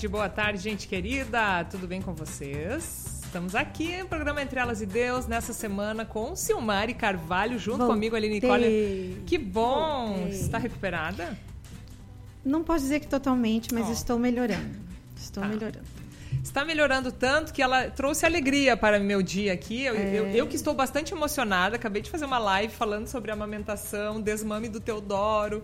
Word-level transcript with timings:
tarde, 0.00 0.08
boa 0.08 0.28
tarde, 0.28 0.58
gente 0.62 0.88
querida. 0.88 1.64
Tudo 1.64 1.86
bem 1.86 2.00
com 2.00 2.14
vocês? 2.14 3.20
Estamos 3.24 3.54
aqui 3.54 3.96
no 3.98 4.06
programa 4.06 4.40
Entre 4.42 4.58
Elas 4.58 4.80
e 4.80 4.86
Deus 4.86 5.26
nessa 5.26 5.52
semana 5.52 6.04
com 6.04 6.34
Silmari 6.34 6.94
Carvalho 6.94 7.58
junto 7.58 7.78
Voltei. 7.78 7.94
comigo 7.94 8.16
ali 8.16 8.28
Nicole. 8.28 9.22
Que 9.26 9.36
bom! 9.38 10.14
Voltei. 10.16 10.30
Está 10.30 10.58
recuperada? 10.58 11.36
Não 12.44 12.62
posso 12.64 12.80
dizer 12.80 13.00
que 13.00 13.06
totalmente, 13.08 13.74
mas 13.74 13.88
Ó. 13.88 13.92
estou 13.92 14.18
melhorando. 14.18 14.76
Estou 15.16 15.42
Tá. 15.42 15.48
melhorando. 15.48 15.84
Está 16.42 16.64
melhorando 16.64 17.12
tanto 17.12 17.52
que 17.52 17.60
ela 17.60 17.90
trouxe 17.90 18.24
alegria 18.24 18.76
para 18.76 18.98
meu 18.98 19.20
dia 19.22 19.52
aqui. 19.52 19.82
Eu, 19.84 19.94
É. 19.96 20.18
eu- 20.18 20.26
eu 20.28 20.46
que 20.46 20.56
estou 20.56 20.72
bastante 20.74 21.12
emocionada, 21.12 21.76
acabei 21.76 22.00
de 22.00 22.10
fazer 22.10 22.24
uma 22.24 22.38
live 22.38 22.72
falando 22.72 23.06
sobre 23.06 23.30
a 23.30 23.34
amamentação, 23.34 24.20
desmame 24.20 24.68
do 24.68 24.80
Teodoro. 24.80 25.62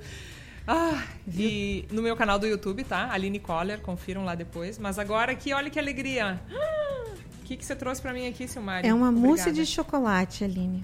Ah, 0.66 1.02
e 1.32 1.84
no 1.92 2.02
meu 2.02 2.16
canal 2.16 2.38
do 2.38 2.46
YouTube, 2.46 2.82
tá? 2.84 3.10
Aline 3.12 3.38
Coller, 3.38 3.80
confiram 3.80 4.24
lá 4.24 4.34
depois. 4.34 4.78
Mas 4.78 4.98
agora 4.98 5.32
aqui, 5.32 5.52
olha 5.52 5.70
que 5.70 5.78
alegria. 5.78 6.40
O 7.40 7.48
que, 7.48 7.56
que 7.56 7.64
você 7.64 7.76
trouxe 7.76 8.02
para 8.02 8.12
mim 8.12 8.26
aqui, 8.26 8.48
Silmari? 8.48 8.88
É 8.88 8.92
uma 8.92 9.12
mousse 9.12 9.42
Obrigada. 9.42 9.52
de 9.52 9.66
chocolate, 9.66 10.42
Aline, 10.42 10.82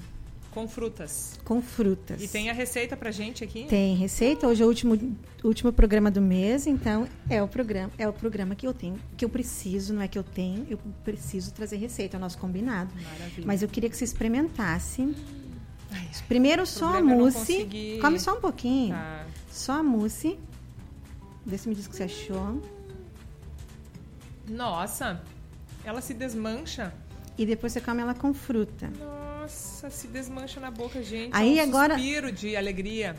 Com 0.52 0.68
frutas. 0.68 1.40
com 1.44 1.60
frutas. 1.60 2.22
E 2.22 2.28
tem 2.28 2.50
a 2.50 2.52
receita 2.52 2.96
pra 2.96 3.10
gente 3.10 3.42
aqui? 3.42 3.64
Tem 3.64 3.96
receita. 3.96 4.46
Hoje 4.46 4.62
é 4.62 4.64
o 4.64 4.68
último, 4.68 5.16
último 5.42 5.72
programa 5.72 6.08
do 6.08 6.20
mês, 6.22 6.68
então 6.68 7.08
é 7.28 7.42
o 7.42 7.48
programa, 7.48 7.90
é 7.98 8.08
o 8.08 8.12
programa 8.12 8.54
que 8.54 8.64
eu 8.64 8.72
tenho, 8.72 8.96
que 9.16 9.24
eu 9.24 9.28
preciso, 9.28 9.92
não 9.92 10.02
é 10.02 10.06
que 10.06 10.16
eu 10.16 10.22
tenho, 10.22 10.64
eu 10.70 10.78
preciso 11.04 11.52
trazer 11.52 11.78
receita, 11.78 12.16
é 12.16 12.18
o 12.18 12.20
nosso 12.20 12.38
combinado. 12.38 12.94
Maravilha. 12.94 13.44
Mas 13.44 13.60
eu 13.60 13.68
queria 13.68 13.90
que 13.90 13.96
você 13.96 14.04
experimentasse. 14.04 15.12
Ai, 15.90 16.08
Primeiro 16.28 16.64
só 16.64 16.94
a 16.98 17.02
mousse. 17.02 17.68
Come 18.00 18.20
só 18.20 18.34
um 18.36 18.40
pouquinho. 18.40 18.94
tá. 18.94 19.26
Só 19.52 19.72
a 19.80 19.82
mousse. 19.82 20.38
Vê 21.44 21.58
se 21.58 21.68
me 21.68 21.74
diz 21.74 21.86
o 21.86 21.90
que 21.90 21.96
você 21.96 22.04
achou. 22.04 22.62
Nossa, 24.48 25.22
ela 25.84 26.00
se 26.00 26.14
desmancha. 26.14 26.92
E 27.36 27.44
depois 27.46 27.72
você 27.72 27.80
come 27.80 28.00
ela 28.02 28.14
com 28.14 28.32
fruta. 28.32 28.90
Nossa, 28.98 29.90
se 29.90 30.06
desmancha 30.08 30.58
na 30.60 30.70
boca, 30.70 31.02
gente. 31.02 31.30
Aí 31.34 31.58
é 31.58 31.64
um 31.64 31.68
agora- 31.68 31.94
suspiro 31.94 32.30
de 32.32 32.56
alegria 32.56 33.16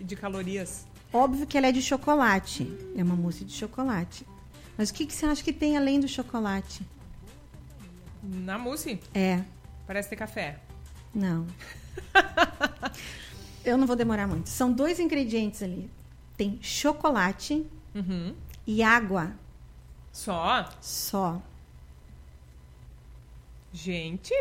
e 0.00 0.04
de 0.04 0.14
calorias. 0.16 0.86
Óbvio 1.12 1.46
que 1.46 1.56
ela 1.56 1.68
é 1.68 1.72
de 1.72 1.80
chocolate. 1.82 2.70
É 2.96 3.02
uma 3.02 3.14
mousse 3.16 3.44
de 3.44 3.52
chocolate. 3.52 4.26
Mas 4.76 4.90
o 4.90 4.94
que, 4.94 5.06
que 5.06 5.14
você 5.14 5.26
acha 5.26 5.42
que 5.42 5.52
tem 5.52 5.76
além 5.76 6.00
do 6.00 6.08
chocolate? 6.08 6.84
Na 8.22 8.58
mousse, 8.58 8.98
É, 9.14 9.42
parece 9.86 10.08
ter 10.10 10.16
café. 10.16 10.58
não. 11.14 11.46
Eu 13.64 13.76
não 13.78 13.86
vou 13.86 13.96
demorar 13.96 14.26
muito. 14.26 14.48
São 14.48 14.72
dois 14.72 15.00
ingredientes 15.00 15.62
ali. 15.62 15.90
Tem 16.36 16.58
chocolate 16.60 17.64
Uhum. 17.94 18.34
e 18.66 18.82
água 18.82 19.32
Só? 20.12 20.68
só. 20.80 21.40
Gente, 23.72 24.32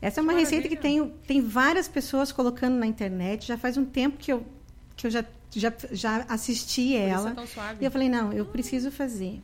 Essa 0.00 0.20
é 0.20 0.22
uma 0.22 0.32
Que 0.34 0.40
receita 0.40 0.68
que 0.68 0.74
maravilha. 0.76 1.04
tem, 1.06 1.40
tem 1.40 1.40
várias 1.40 1.86
pessoas 1.88 2.32
colocando 2.32 2.74
na 2.76 2.86
internet. 2.86 3.46
Já 3.46 3.56
faz 3.58 3.76
um 3.76 3.84
tempo 3.84 4.16
que 4.16 4.32
eu, 4.32 4.44
que 4.96 5.06
eu 5.06 5.10
já, 5.10 5.24
já, 5.50 5.72
já 5.92 6.16
assisti 6.28 6.92
por 6.92 6.98
ela. 6.98 7.30
é. 7.38 7.76
E 7.80 7.84
eu 7.84 7.90
falei, 7.90 8.08
não, 8.08 8.32
eu 8.32 8.44
preciso 8.46 8.90
fazer. 8.90 9.40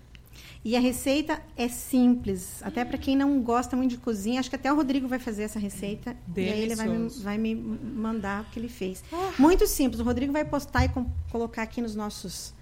E 0.69 0.77
a 0.77 0.80
receita 0.80 1.41
é 1.56 1.66
simples, 1.66 2.62
até 2.62 2.84
para 2.84 2.98
quem 2.98 3.16
não 3.16 3.41
gosta 3.41 3.74
muito 3.74 3.92
de 3.92 3.97
cozinha. 3.97 4.38
Acho 4.38 4.50
que 4.50 4.56
até 4.56 4.70
o 4.70 4.77
Rodrigo 4.77 5.08
vai 5.08 5.19
fazer 5.19 5.44
essa 5.44 5.58
receita. 5.58 6.14
E 6.36 6.41
aí 6.41 6.61
ele 6.61 6.74
vai 6.74 6.86
me, 6.86 6.92
Delicioso. 6.98 7.24
vai 7.24 7.38
me 7.38 7.55
mandar 7.55 8.42
o 8.42 8.45
que 8.51 8.58
ele 8.61 8.68
fez. 8.68 9.02
Ah. 9.11 9.33
Muito 9.39 9.67
simples. 9.67 9.98
O 9.98 10.05
Rodrigo 10.05 10.30
vai 10.30 10.45
postar 10.45 10.84
e 10.84 10.90
com- 10.90 11.11
colocar 11.33 11.62
aqui 11.62 11.80
nos 11.80 11.95
nossos, 11.95 12.52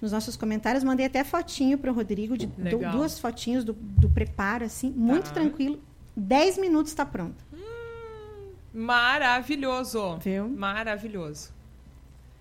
nos 0.00 0.12
nossos 0.12 0.36
comentários. 0.36 0.84
Mandei 0.84 1.06
até 1.06 1.24
fotinho 1.24 1.76
para 1.76 1.90
o 1.90 1.94
Rodrigo, 1.94 2.38
de 2.38 2.46
du- 2.46 2.78
duas 2.92 3.18
fotinhos 3.18 3.64
do, 3.64 3.72
do 3.72 4.08
preparo, 4.08 4.64
assim. 4.64 4.90
Muito 4.90 5.24
Tá. 5.30 5.32
tranquilo. 5.40 5.80
Dez 6.16 6.56
minutos 6.56 6.92
está 6.92 7.04
pronto. 7.04 7.44
Maravilhoso. 8.72 10.18
Viu? 10.18 10.48
Maravilhoso. 10.48 11.50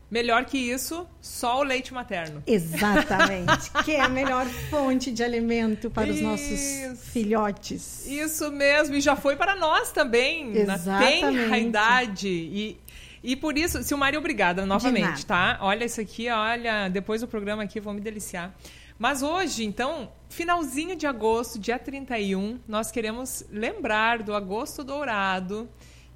Melhor 0.09 0.45
que 0.45 0.57
isso, 0.57 1.07
só 1.19 1.59
o 1.59 1.63
leite 1.63 1.93
materno. 1.93 2.43
Exatamente. 2.45 3.71
que 3.83 3.91
é 3.91 4.01
a 4.01 4.07
melhor 4.07 4.45
fonte 4.69 5.11
de 5.11 5.23
alimento 5.23 5.89
para 5.89 6.09
os 6.09 6.21
nossos 6.21 6.47
Isso. 6.51 6.95
filhotes. 7.11 8.05
Isso 8.05 8.51
mesmo, 8.51 8.95
e 8.95 9.01
já 9.01 9.15
foi 9.15 9.35
para 9.35 9.55
nós 9.55 9.91
também, 9.91 10.63
na 10.65 10.75
Exatamente. 10.75 11.21
tenra 11.21 11.57
idade. 11.57 12.27
E, 12.29 12.79
e 13.23 13.35
por 13.35 13.57
isso, 13.57 13.81
Silmari, 13.81 14.15
obrigada 14.15 14.63
novamente, 14.65 15.25
tá? 15.25 15.57
Olha 15.59 15.85
isso 15.85 15.99
aqui, 15.99 16.29
olha, 16.29 16.87
depois 16.87 17.21
do 17.21 17.27
programa 17.27 17.63
aqui, 17.63 17.79
vou 17.79 17.91
me 17.91 17.99
deliciar. 17.99 18.55
Mas 18.99 19.23
hoje, 19.23 19.65
então, 19.65 20.11
finalzinho 20.29 20.95
de 20.95 21.07
agosto, 21.07 21.59
dia 21.59 21.79
31, 21.79 22.59
nós 22.67 22.91
queremos 22.91 23.43
lembrar 23.51 24.21
do 24.21 24.33
Agosto 24.33 24.83
Dourado, 24.83 25.67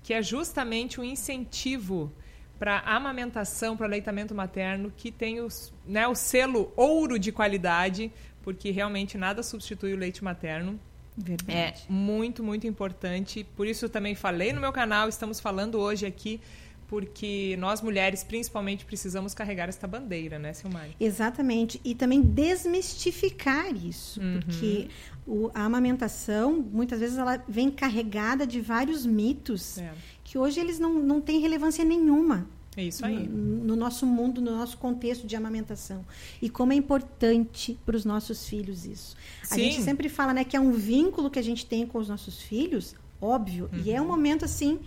que 0.04 0.14
é 0.14 0.22
justamente 0.22 1.02
um 1.02 1.04
incentivo 1.04 2.14
para 2.60 2.80
amamentação, 2.80 3.78
para 3.78 3.86
aleitamento 3.86 4.36
materno, 4.36 4.92
que 4.96 5.12
tem 5.12 5.40
os, 5.40 5.74
né, 5.88 6.06
o 6.08 6.14
selo 6.14 6.72
ouro 6.76 7.18
de 7.18 7.32
qualidade, 7.32 8.12
porque 8.44 8.70
realmente 8.70 9.18
nada 9.18 9.42
substitui 9.42 9.94
o 9.94 9.98
leite 9.98 10.24
materno. 10.24 10.78
É 11.18 11.24
Verdade. 11.24 11.86
muito, 11.90 12.44
muito 12.44 12.68
importante. 12.68 13.46
Por 13.56 13.66
isso 13.66 13.86
eu 13.86 13.90
também 13.90 14.14
falei 14.14 14.52
no 14.52 14.60
meu 14.60 14.74
canal, 14.74 15.08
estamos 15.08 15.40
falando 15.40 15.80
hoje 15.80 16.06
aqui, 16.06 16.40
porque 16.88 17.56
nós 17.60 17.82
mulheres, 17.82 18.24
principalmente, 18.24 18.84
precisamos 18.84 19.34
carregar 19.34 19.70
esta 19.70 19.86
bandeira, 19.88 20.40
né, 20.40 20.54
Silmari? 20.54 20.96
Exatamente. 21.00 21.80
E 21.84 21.94
também 21.94 22.22
desmistificar 22.22 23.74
isso. 23.76 24.20
Uhum. 24.20 24.40
Porque 24.40 24.88
o- 25.30 25.52
a 25.54 25.64
amamentação, 25.66 26.66
muitas 26.72 27.00
vezes, 27.00 27.18
ela 27.18 27.38
vem 27.48 27.70
carregada 27.70 28.46
de 28.48 28.60
vários 28.60 29.06
mitos 29.06 29.78
É, 29.78 29.94
que 30.24 30.38
hoje 30.38 30.60
eles 30.60 30.80
não, 30.80 30.94
não 30.96 31.22
têm 31.22 31.40
relevância 31.40 31.84
nenhuma. 31.86 32.48
é 32.78 32.84
isso 32.84 33.06
aí. 33.06 33.28
No, 33.28 33.64
no 33.66 33.76
nosso 33.76 34.06
mundo, 34.06 34.40
no 34.42 34.52
nosso 34.56 34.78
contexto 34.78 35.28
de 35.28 35.36
amamentação. 35.36 36.06
E 36.42 36.50
como 36.50 36.72
é 36.72 36.76
importante 36.76 37.78
para 37.86 37.96
os 37.96 38.06
nossos 38.06 38.48
filhos 38.48 38.86
isso. 38.86 39.16
A 39.44 39.56
Sim. 39.56 39.64
gente 39.64 39.82
sempre 39.82 40.08
fala 40.08 40.34
né, 40.34 40.44
que 40.44 40.56
é 40.56 40.60
um 40.60 40.72
vínculo 40.72 41.30
que 41.30 41.40
a 41.40 41.42
gente 41.44 41.66
tem 41.66 41.86
com 41.86 41.98
os 42.00 42.08
nossos 42.08 42.42
filhos, 42.42 42.96
óbvio, 43.22 43.70
e 43.84 43.92
é 43.92 44.02
um 44.02 44.08
momento 44.08 44.46
assim 44.46 44.80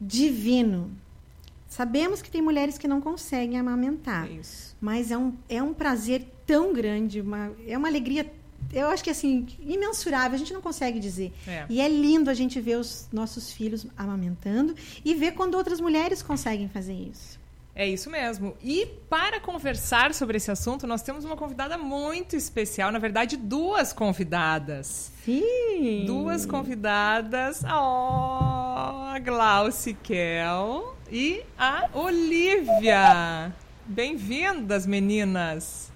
divino. 0.00 0.90
Sabemos 1.68 2.22
que 2.22 2.30
tem 2.30 2.40
mulheres 2.40 2.78
que 2.78 2.86
não 2.86 3.00
conseguem 3.00 3.58
amamentar, 3.58 4.26
É 4.28 4.32
isso. 4.34 4.76
mas 4.80 5.10
é 5.10 5.18
um, 5.18 5.32
é 5.48 5.62
um 5.62 5.74
prazer 5.74 6.24
tão 6.46 6.72
grande, 6.72 7.20
uma, 7.20 7.52
é 7.66 7.76
uma 7.76 7.88
alegria, 7.88 8.30
eu 8.72 8.88
acho 8.88 9.02
que 9.02 9.10
assim, 9.10 9.46
imensurável, 9.60 10.34
a 10.34 10.38
gente 10.38 10.52
não 10.52 10.60
consegue 10.60 10.98
dizer. 10.98 11.32
É. 11.46 11.66
E 11.68 11.80
é 11.80 11.88
lindo 11.88 12.30
a 12.30 12.34
gente 12.34 12.60
ver 12.60 12.76
os 12.76 13.08
nossos 13.12 13.52
filhos 13.52 13.86
amamentando 13.96 14.74
e 15.04 15.14
ver 15.14 15.32
quando 15.32 15.54
outras 15.54 15.80
mulheres 15.80 16.22
conseguem 16.22 16.68
fazer 16.68 16.94
isso. 16.94 17.38
É 17.78 17.86
isso 17.86 18.08
mesmo. 18.08 18.56
E 18.62 18.86
para 19.10 19.38
conversar 19.38 20.14
sobre 20.14 20.38
esse 20.38 20.50
assunto, 20.50 20.86
nós 20.86 21.02
temos 21.02 21.26
uma 21.26 21.36
convidada 21.36 21.76
muito 21.76 22.34
especial, 22.34 22.90
na 22.90 22.98
verdade, 22.98 23.36
duas 23.36 23.92
convidadas. 23.92 25.12
Sim. 25.22 26.04
Duas 26.06 26.46
convidadas, 26.46 27.62
oh, 27.64 27.68
a 27.68 29.18
Glauci 29.22 29.92
Kel 29.92 30.96
e 31.12 31.42
a 31.58 31.90
Olivia. 31.92 33.52
Bem-vindas, 33.84 34.86
meninas. 34.86 35.92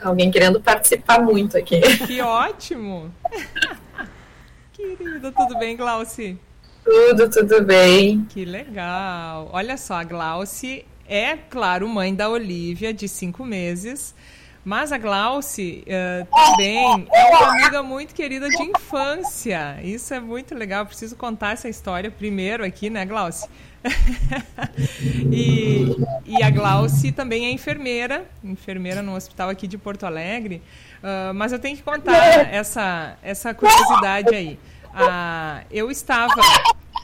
Alguém 0.00 0.30
querendo 0.30 0.60
participar 0.60 1.20
muito 1.20 1.56
aqui. 1.56 1.80
Que 2.06 2.20
ótimo. 2.20 3.12
Querida, 4.72 5.32
tudo 5.32 5.58
bem, 5.58 5.76
Glauci? 5.76 6.38
Tudo, 6.84 7.30
tudo 7.30 7.64
bem. 7.64 8.24
Que 8.28 8.44
legal. 8.44 9.48
Olha 9.52 9.76
só, 9.76 9.94
a 9.94 10.04
Glauci 10.04 10.84
é, 11.08 11.36
claro, 11.36 11.88
mãe 11.88 12.14
da 12.14 12.28
Olivia, 12.28 12.92
de 12.92 13.08
cinco 13.08 13.44
meses. 13.44 14.14
Mas 14.64 14.90
a 14.90 14.98
Glauci 14.98 15.84
eh, 15.86 16.26
também 16.28 17.06
é 17.14 17.24
uma 17.28 17.52
amiga 17.52 17.84
muito 17.84 18.12
querida 18.12 18.48
de 18.48 18.60
infância. 18.64 19.78
Isso 19.80 20.12
é 20.12 20.18
muito 20.18 20.56
legal. 20.56 20.80
Eu 20.80 20.86
preciso 20.86 21.14
contar 21.14 21.52
essa 21.52 21.68
história 21.68 22.10
primeiro 22.10 22.64
aqui, 22.64 22.90
né, 22.90 23.06
Glauci? 23.06 23.48
e, 25.32 25.96
e 26.24 26.42
a 26.42 26.50
Glauci 26.50 27.12
também 27.12 27.46
é 27.46 27.50
enfermeira, 27.50 28.26
enfermeira 28.42 29.02
no 29.02 29.14
hospital 29.14 29.48
aqui 29.48 29.66
de 29.66 29.78
Porto 29.78 30.04
Alegre. 30.04 30.62
Ah, 31.02 31.32
mas 31.32 31.52
eu 31.52 31.58
tenho 31.58 31.76
que 31.76 31.82
contar 31.82 32.14
essa, 32.52 33.16
essa 33.22 33.54
curiosidade 33.54 34.34
aí. 34.34 34.58
Ah, 34.92 35.62
eu 35.70 35.90
estava 35.90 36.34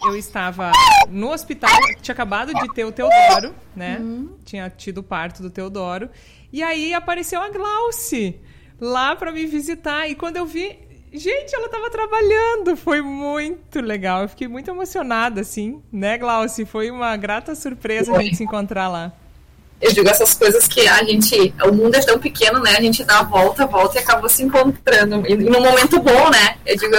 eu 0.04 0.16
estava 0.16 0.72
no 1.08 1.30
hospital, 1.30 1.70
tinha 2.00 2.12
acabado 2.12 2.52
de 2.52 2.74
ter 2.74 2.84
o 2.84 2.90
Teodoro, 2.90 3.54
né? 3.76 4.00
Tinha 4.44 4.68
tido 4.68 4.98
o 4.98 5.02
parto 5.02 5.42
do 5.42 5.50
Teodoro. 5.50 6.10
E 6.52 6.60
aí 6.62 6.92
apareceu 6.92 7.40
a 7.40 7.48
Glauci 7.48 8.40
lá 8.80 9.14
para 9.14 9.30
me 9.30 9.46
visitar. 9.46 10.08
E 10.08 10.16
quando 10.16 10.36
eu 10.38 10.44
vi, 10.44 10.76
gente, 11.12 11.54
ela 11.54 11.66
estava 11.66 11.90
trabalhando. 11.90 12.76
Foi 12.76 13.00
muito 13.00 13.80
legal. 13.80 14.22
Eu 14.22 14.28
fiquei 14.28 14.48
muito 14.48 14.70
emocionada, 14.70 15.40
assim, 15.40 15.82
né, 15.92 16.18
Glauci? 16.18 16.64
Foi 16.64 16.90
uma 16.90 17.16
grata 17.16 17.54
surpresa 17.54 18.16
a 18.16 18.22
gente 18.22 18.36
se 18.36 18.44
encontrar 18.44 18.88
lá. 18.88 19.12
eu 19.80 19.92
digo 19.92 20.08
essas 20.08 20.32
coisas 20.34 20.68
que 20.68 20.86
a 20.86 21.02
gente, 21.02 21.52
o 21.64 21.72
mundo 21.72 21.96
é 21.96 22.00
tão 22.00 22.18
pequeno, 22.18 22.60
né? 22.60 22.76
A 22.76 22.80
gente 22.80 23.02
dá 23.04 23.18
a 23.18 23.22
volta, 23.24 23.66
volta 23.66 23.98
e 23.98 24.02
acabou 24.02 24.28
se 24.28 24.42
encontrando. 24.42 25.26
E 25.26 25.36
num 25.36 25.60
momento 25.60 26.00
bom, 26.00 26.30
né? 26.30 26.56
Eu 26.64 26.76
digo, 26.76 26.94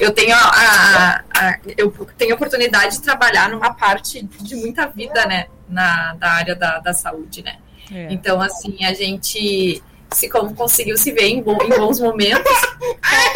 eu 0.00 0.10
tenho 0.10 0.34
a, 0.34 0.38
a, 0.38 1.24
a, 1.36 1.58
eu 1.76 1.90
tenho 2.16 2.32
a 2.32 2.34
oportunidade 2.34 2.96
de 2.96 3.02
trabalhar 3.02 3.50
numa 3.50 3.74
parte 3.74 4.22
de 4.22 4.56
muita 4.56 4.86
vida, 4.86 5.26
né? 5.26 5.46
Na 5.68 6.14
da 6.14 6.30
área 6.30 6.54
da, 6.54 6.78
da 6.78 6.92
saúde, 6.92 7.42
né? 7.42 7.56
É. 7.92 8.08
Então, 8.10 8.40
assim, 8.40 8.84
a 8.84 8.94
gente 8.94 9.82
se 10.10 10.28
conseguiu 10.28 10.96
se 10.96 11.12
ver 11.12 11.26
em, 11.26 11.42
bom, 11.42 11.58
em 11.62 11.68
bons 11.68 12.00
momentos. 12.00 12.52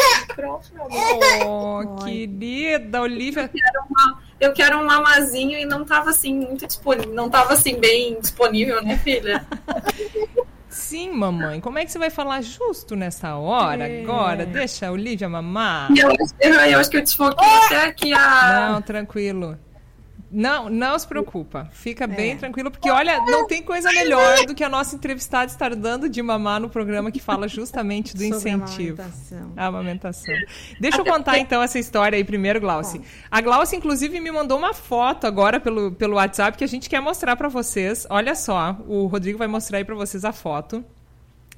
oh, 1.47 2.05
querida 2.05 3.01
Olivia. 3.03 3.43
Eu 3.43 3.49
quero, 3.49 3.85
uma, 3.89 4.23
eu 4.41 4.53
quero 4.53 4.79
um 4.79 4.85
mamazinho 4.85 5.59
e 5.59 5.65
não 5.65 5.85
tava 5.85 6.11
assim 6.11 6.35
muito 6.35 6.67
disponível, 6.67 7.15
não 7.15 7.29
tava 7.29 7.55
assim 7.55 7.79
bem 7.79 8.21
disponível, 8.21 8.83
né, 8.83 8.97
filha? 8.99 9.47
Sim, 10.69 11.11
mamãe. 11.13 11.61
Como 11.61 11.79
é 11.79 11.85
que 11.85 11.91
você 11.91 11.99
vai 11.99 12.11
falar 12.11 12.43
justo 12.43 12.95
nessa 12.95 13.37
hora 13.37 13.89
é. 13.89 14.03
agora? 14.03 14.47
Deixa 14.47 14.87
a 14.87 14.93
Olivia 14.93 15.29
mamar. 15.29 15.91
Eu, 15.97 16.11
eu, 16.41 16.55
eu 16.55 16.79
acho 16.79 16.91
que 16.91 16.99
eu 16.99 17.03
desfoquei 17.03 17.49
até 17.65 17.87
aqui 17.87 18.13
a. 18.13 18.71
Não, 18.71 18.83
tranquilo. 18.83 19.59
Não, 20.31 20.69
não 20.69 20.99
se 20.99 21.07
preocupa. 21.07 21.69
Fica 21.73 22.05
é. 22.05 22.07
bem 22.07 22.37
tranquilo, 22.37 22.71
porque 22.71 22.91
olha, 22.91 23.19
não 23.21 23.47
tem 23.47 23.63
coisa 23.63 23.91
melhor 23.93 24.45
do 24.47 24.55
que 24.55 24.63
a 24.63 24.69
nossa 24.69 24.95
entrevistada 24.95 25.51
estar 25.51 25.75
dando 25.75 26.09
de 26.09 26.21
mamar 26.23 26.61
no 26.61 26.69
programa 26.69 27.11
que 27.11 27.21
fala 27.21 27.49
justamente 27.49 28.15
do 28.15 28.23
incentivo. 28.25 29.01
A 29.01 29.05
amamentação. 29.05 29.53
A 29.57 29.67
amamentação. 29.67 30.35
Deixa 30.79 30.99
eu 30.99 31.05
contar 31.05 31.39
então 31.39 31.63
essa 31.63 31.79
história 31.79 32.17
aí 32.17 32.25
primeiro, 32.25 32.61
Glauci. 32.61 33.01
A 33.31 33.41
Glauci, 33.41 33.77
inclusive, 33.77 34.21
me 34.21 34.31
mandou 34.31 34.59
uma 34.59 34.75
foto 34.75 35.27
agora 35.27 35.59
pelo, 35.59 35.93
pelo 35.93 36.17
WhatsApp 36.17 36.59
que 36.59 36.65
a 36.65 36.69
gente 36.69 36.91
quer 36.91 37.01
mostrar 37.01 37.35
para 37.37 37.49
vocês. 37.49 38.07
Olha 38.11 38.35
só, 38.35 38.77
o 38.87 39.07
Rodrigo 39.07 39.39
vai 39.39 39.49
mostrar 39.49 39.79
aí 39.79 39.85
para 39.85 39.95
vocês 39.95 40.25
a 40.25 40.33
foto. 40.33 40.85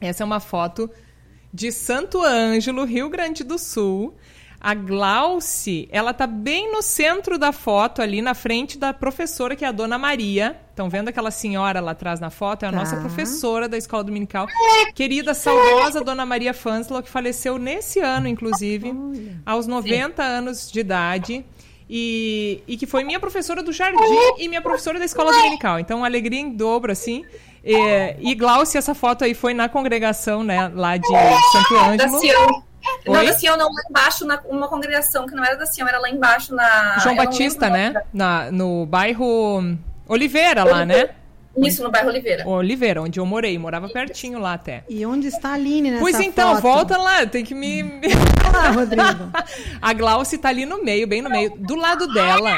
Essa 0.01 0.23
é 0.23 0.27
uma 0.27 0.41
foto 0.41 0.89
de 1.53 1.73
Santo 1.73 2.23
Ângelo, 2.23 2.85
Rio 2.85 3.09
Grande 3.09 3.43
do 3.43 3.59
Sul. 3.59 4.17
A 4.61 4.75
Glauce, 4.75 5.89
ela 5.91 6.13
tá 6.13 6.27
bem 6.27 6.71
no 6.71 6.83
centro 6.83 7.39
da 7.39 7.51
foto, 7.51 8.03
ali 8.03 8.21
na 8.21 8.35
frente 8.35 8.77
da 8.77 8.93
professora, 8.93 9.57
que 9.57 9.65
é 9.65 9.69
a 9.69 9.73
Dona 9.73 9.97
Maria. 9.97 10.61
Estão 10.69 10.91
vendo 10.91 11.09
aquela 11.09 11.31
senhora 11.31 11.81
lá 11.81 11.93
atrás 11.93 12.21
na 12.21 12.29
foto? 12.29 12.65
É 12.65 12.69
a 12.69 12.71
tá. 12.71 12.77
nossa 12.77 12.97
professora 12.97 13.67
da 13.67 13.79
escola 13.79 14.05
dominical. 14.05 14.47
Querida, 14.95 15.33
saudosa 15.33 16.05
Dona 16.05 16.27
Maria 16.27 16.53
Fanslow, 16.53 17.03
que 17.03 17.09
faleceu 17.09 17.57
nesse 17.57 18.01
ano, 18.01 18.29
inclusive, 18.29 18.93
aos 19.47 19.67
90 19.67 20.23
Sim. 20.23 20.29
anos 20.29 20.71
de 20.71 20.81
idade. 20.81 21.45
E, 21.89 22.63
e, 22.69 22.77
que 22.77 22.87
foi 22.87 23.03
minha 23.03 23.19
professora 23.19 23.63
do 23.63 23.73
jardim 23.73 23.99
e 24.39 24.47
minha 24.47 24.63
professora 24.63 24.99
da 24.99 25.05
escola 25.05 25.33
dominical. 25.33 25.81
Então, 25.81 26.05
alegria 26.05 26.39
em 26.39 26.51
dobro, 26.51 26.93
assim. 26.93 27.25
E, 27.65 27.75
e 28.21 28.35
Glaucia, 28.35 28.79
essa 28.79 28.95
foto 28.95 29.25
aí 29.25 29.35
foi 29.35 29.55
na 29.55 29.69
congregação, 29.69 30.45
né, 30.45 30.71
lá 30.73 30.97
de 30.99 31.07
Santo 31.07 31.77
Ângelo. 31.77 32.70
Oi? 33.07 33.17
Não, 33.17 33.25
da 33.25 33.33
Sião, 33.35 33.57
não, 33.57 33.67
lá 33.67 33.83
embaixo, 33.89 34.25
na, 34.25 34.41
uma 34.49 34.69
congregação 34.69 35.27
que 35.27 35.35
não 35.35 35.45
era 35.45 35.57
da 35.57 35.67
Sião, 35.67 35.89
era 35.89 35.99
lá 35.99 36.09
embaixo 36.09 36.55
na. 36.55 36.99
João 36.99 37.17
Batista, 37.17 37.69
né? 37.69 37.95
Na, 38.13 38.51
no 38.51 38.87
bairro 38.87 39.77
Oliveira, 40.09 40.65
lá, 40.65 40.85
né? 40.85 41.11
Isso, 41.57 41.83
no 41.83 41.91
bairro 41.91 42.09
Oliveira. 42.09 42.49
Oliveira, 42.49 43.03
onde 43.03 43.19
eu 43.19 43.27
morei, 43.27 43.59
morava 43.59 43.89
pertinho 43.89 44.39
lá 44.39 44.55
até. 44.55 44.85
E 44.89 45.05
onde 45.05 45.27
está 45.27 45.51
a 45.51 45.53
Aline 45.55 45.91
nessa 45.91 46.01
Pois 46.01 46.19
então, 46.21 46.55
foto? 46.57 46.63
volta 46.63 46.97
lá, 46.97 47.27
tem 47.27 47.45
que 47.45 47.55
me... 47.55 47.83
Olá, 48.49 48.71
Rodrigo. 48.71 49.33
a 49.83 49.93
Glauce 49.93 50.39
tá 50.39 50.49
ali 50.49 50.65
no 50.65 50.83
meio, 50.83 51.09
bem 51.09 51.21
no 51.21 51.29
meio. 51.29 51.51
Do 51.57 51.75
lado 51.75 52.07
dela, 52.15 52.57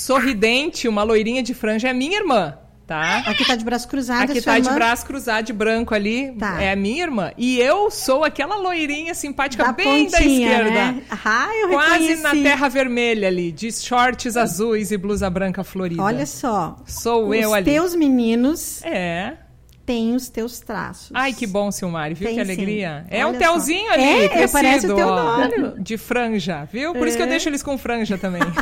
sorridente, 0.00 0.86
uma 0.86 1.02
loirinha 1.02 1.42
de 1.42 1.52
franja, 1.52 1.88
é 1.88 1.92
minha 1.92 2.16
irmã 2.16 2.56
tá? 2.88 3.18
Aqui 3.26 3.44
tá 3.44 3.54
de 3.54 3.64
braço 3.64 3.86
cruzado. 3.86 4.30
Aqui 4.30 4.40
tá 4.40 4.56
irmã? 4.56 4.70
de 4.70 4.74
braço 4.74 5.06
cruzado, 5.06 5.44
de 5.44 5.52
branco 5.52 5.94
ali. 5.94 6.32
Tá. 6.32 6.60
É 6.60 6.72
a 6.72 6.76
minha 6.76 7.02
irmã. 7.02 7.30
E 7.36 7.60
eu 7.60 7.90
sou 7.90 8.24
aquela 8.24 8.56
loirinha 8.56 9.14
simpática 9.14 9.62
da 9.62 9.72
bem 9.72 10.10
pontinha, 10.10 10.10
da 10.10 10.24
esquerda. 10.24 10.70
Né? 10.70 11.02
Ah, 11.24 11.50
eu 11.60 11.68
Quase 11.68 11.92
reconheci. 11.92 12.22
na 12.22 12.30
terra 12.30 12.68
vermelha 12.68 13.28
ali, 13.28 13.52
de 13.52 13.70
shorts 13.70 14.36
azuis 14.36 14.90
e 14.90 14.96
blusa 14.96 15.28
branca 15.28 15.62
florida. 15.62 16.02
Olha 16.02 16.24
só. 16.24 16.76
Sou 16.86 17.34
eu 17.34 17.52
ali. 17.52 17.68
Os 17.68 17.74
teus 17.74 17.94
meninos. 17.94 18.82
É 18.82 19.36
tem 19.88 20.14
os 20.14 20.28
teus 20.28 20.60
traços. 20.60 21.10
Ai, 21.14 21.32
que 21.32 21.46
bom, 21.46 21.72
Silmari, 21.72 22.12
viu 22.12 22.26
tem, 22.28 22.34
que 22.34 22.42
alegria? 22.42 23.06
Sim. 23.08 23.16
É 23.16 23.24
Olha 23.24 23.34
um 23.34 23.38
telzinho 23.38 23.90
ali, 23.90 24.02
é, 24.02 24.28
crescido, 24.28 24.52
parece 24.52 24.86
o 24.86 24.94
teu 24.94 25.06
nome. 25.06 25.80
de 25.80 25.96
franja, 25.96 26.68
viu? 26.70 26.92
Por 26.92 27.06
é. 27.06 27.08
isso 27.08 27.16
que 27.16 27.22
eu 27.22 27.26
é. 27.26 27.30
deixo 27.30 27.48
eles 27.48 27.62
com 27.62 27.78
franja 27.78 28.18
também. 28.18 28.42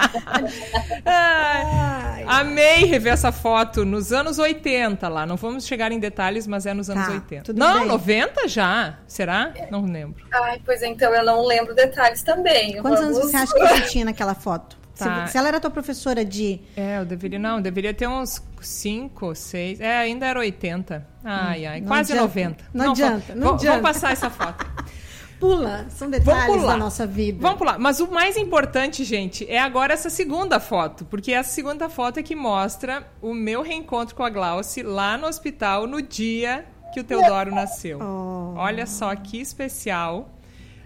Ai, 1.04 2.24
amei 2.26 2.84
rever 2.84 3.12
essa 3.12 3.32
foto 3.32 3.84
nos 3.84 4.12
anos 4.12 4.38
80 4.38 5.08
lá. 5.08 5.26
Não 5.26 5.36
vamos 5.36 5.66
chegar 5.66 5.92
em 5.92 5.98
detalhes, 5.98 6.46
mas 6.46 6.66
é 6.66 6.74
nos 6.74 6.88
anos 6.90 7.06
tá, 7.06 7.12
80. 7.12 7.52
Não, 7.52 7.80
bem. 7.80 7.88
90 7.88 8.48
já? 8.48 8.98
Será? 9.06 9.52
Não 9.70 9.84
lembro. 9.84 10.24
Ai, 10.32 10.60
pois 10.64 10.82
é, 10.82 10.88
então 10.88 11.14
eu 11.14 11.24
não 11.24 11.44
lembro 11.46 11.74
detalhes 11.74 12.22
também. 12.22 12.80
Quantos 12.80 13.00
vamos... 13.00 13.16
anos 13.16 13.30
você 13.30 13.36
acha 13.36 13.54
que 13.54 13.66
você 13.66 13.80
tinha 13.90 14.04
naquela 14.04 14.34
foto? 14.34 14.78
Tá. 14.96 15.26
Se, 15.26 15.32
se, 15.32 15.38
ela 15.38 15.48
era 15.48 15.58
tua 15.58 15.70
professora 15.70 16.24
de. 16.24 16.60
É, 16.76 16.98
eu 16.98 17.04
deveria. 17.04 17.38
Não, 17.38 17.60
deveria 17.60 17.94
ter 17.94 18.06
uns 18.06 18.42
5, 18.60 19.34
6. 19.34 19.80
É, 19.80 19.96
ainda 19.98 20.26
era 20.26 20.38
80. 20.38 21.06
Ai, 21.24 21.64
ai. 21.64 21.80
Não 21.80 21.88
quase 21.88 22.12
adianta, 22.12 22.28
90. 22.28 22.64
Não, 22.72 22.84
não 22.84 22.92
adianta. 22.92 23.34
Não 23.34 23.54
adianta. 23.54 23.80
Vamos 23.80 23.82
passar 23.82 24.12
essa 24.12 24.28
foto. 24.28 24.66
Pula, 25.40 25.86
são 25.88 26.10
detalhes 26.10 26.62
da 26.62 26.76
nossa 26.76 27.06
vida. 27.06 27.38
Vamos 27.40 27.56
pular. 27.56 27.78
Mas 27.78 27.98
o 27.98 28.10
mais 28.10 28.36
importante, 28.36 29.02
gente, 29.04 29.50
é 29.50 29.58
agora 29.58 29.94
essa 29.94 30.10
segunda 30.10 30.60
foto. 30.60 31.06
Porque 31.06 31.32
essa 31.32 31.50
segunda 31.50 31.88
foto 31.88 32.20
é 32.20 32.22
que 32.22 32.36
mostra 32.36 33.10
o 33.22 33.32
meu 33.32 33.62
reencontro 33.62 34.14
com 34.14 34.22
a 34.22 34.28
Glauce 34.28 34.82
lá 34.82 35.16
no 35.16 35.26
hospital 35.26 35.86
no 35.86 36.02
dia 36.02 36.66
que 36.92 37.00
o 37.00 37.04
Teodoro 37.04 37.54
nasceu. 37.54 37.98
Oh. 38.02 38.52
Olha 38.58 38.86
só 38.86 39.16
que 39.16 39.40
especial. 39.40 40.30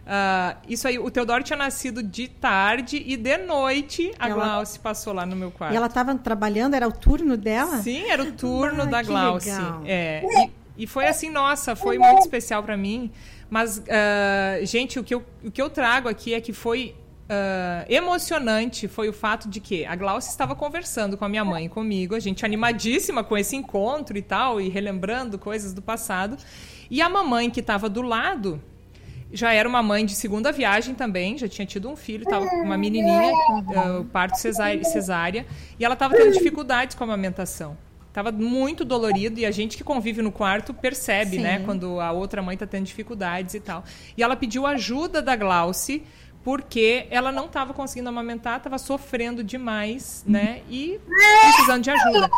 Uh, 0.05 0.57
isso 0.69 0.87
aí, 0.87 0.99
o 0.99 1.11
Teodoro 1.11 1.43
tinha 1.43 1.57
nascido 1.57 2.03
de 2.03 2.29
tarde 2.29 3.03
e 3.05 3.17
de 3.17 3.39
noite 3.39 4.13
a 4.19 4.29
ela... 4.29 4.45
Glauce 4.45 4.79
passou 4.79 5.13
lá 5.13 5.27
no 5.27 5.35
meu 5.35 5.51
quarto. 5.51 5.73
E 5.73 5.77
ela 5.77 5.87
estava 5.87 6.15
trabalhando, 6.15 6.75
era 6.75 6.87
o 6.87 6.93
turno 6.93 7.37
dela? 7.37 7.79
Sim, 7.79 8.09
era 8.09 8.23
o 8.23 8.31
turno 8.33 8.83
ah, 8.83 8.87
da 8.87 9.03
Glauce. 9.03 9.51
É, 9.85 10.23
e, 10.77 10.85
e, 10.85 10.87
foi 10.87 11.07
assim, 11.07 11.31
nossa, 11.31 11.75
foi 11.75 11.99
muito 11.99 12.21
especial 12.21 12.63
para 12.63 12.77
mim. 12.77 13.11
Mas, 13.51 13.79
uh, 13.79 14.65
gente, 14.65 14.99
o 14.99 15.05
que, 15.05 15.15
eu, 15.15 15.25
o 15.45 15.51
que 15.51 15.61
eu 15.61 15.71
trago 15.71 16.09
aqui 16.09 16.35
é 16.35 16.41
que 16.41 16.53
foi 16.53 16.95
Uh, 17.25 17.89
emocionante 17.89 18.87
foi 18.87 19.09
o 19.09 19.13
fato 19.13 19.49
de 19.49 19.59
que 19.59 19.87
a 19.87 19.97
Glaucia 19.97 20.31
estava 20.31 20.55
conversando 20.55 21.17
com 21.17 21.25
a 21.25 21.29
minha 21.29 21.43
mãe 21.43 21.71
comigo, 21.71 22.15
a 22.15 22.21
gente 22.21 22.45
animadíssima 22.45 23.25
com 23.25 23.35
esse 23.35 23.57
encontro 23.57 24.19
e 24.19 24.21
tal, 24.21 24.61
e 24.61 24.69
relembrando 24.69 25.39
coisas 25.39 25.73
do 25.73 25.81
passado. 25.81 26.37
E 26.91 27.01
a 27.01 27.09
mamãe 27.09 27.49
que 27.49 27.61
estava 27.61 27.89
do 27.89 28.03
lado 28.03 28.61
já 29.33 29.55
era 29.55 29.67
uma 29.67 29.83
mãe 29.83 30.05
de 30.05 30.15
segunda 30.15 30.53
viagem 30.53 30.95
também, 30.95 31.39
já 31.39 31.49
tinha 31.49 31.67
tido 31.67 31.89
um 31.89 31.97
filho, 31.97 32.25
estava 32.25 32.47
com 32.47 32.63
uma 32.63 32.77
menininha, 32.77 33.33
uh, 33.33 34.05
parto 34.05 34.37
cesárea, 34.37 34.85
cesárea, 34.85 35.47
e 35.79 35.85
ela 35.85 35.95
estava 35.95 36.15
tendo 36.15 36.33
dificuldades 36.33 36.95
com 36.95 37.05
a 37.05 37.07
amamentação. 37.07 37.75
Estava 38.15 38.31
muito 38.31 38.85
dolorido 38.85 39.41
e 39.41 39.45
a 39.45 39.51
gente 39.51 39.77
que 39.77 39.83
convive 39.83 40.23
no 40.23 40.31
quarto 40.31 40.73
percebe, 40.73 41.37
né, 41.37 41.55
Sim. 41.55 41.59
né, 41.59 41.65
quando 41.65 41.99
a 41.99 42.13
outra 42.13 42.41
mãe 42.41 42.55
está 42.55 42.65
tendo 42.65 42.85
dificuldades 42.85 43.55
e 43.57 43.61
tal. 43.61 43.83
E 44.17 44.23
ela 44.23 44.37
pediu 44.37 44.65
ajuda 44.69 45.21
da 45.21 45.35
Glauce 45.35 46.01
porque 46.45 47.09
ela 47.11 47.33
não 47.33 47.47
estava 47.47 47.75
conseguindo 47.75 48.09
amamentar, 48.09 48.59
estava 48.59 48.79
sofrendo 48.79 49.43
demais, 49.43 50.23
né, 50.25 50.61
e 50.71 51.01
precisando 51.43 51.83
de 51.83 51.91
ajuda. 51.91 52.31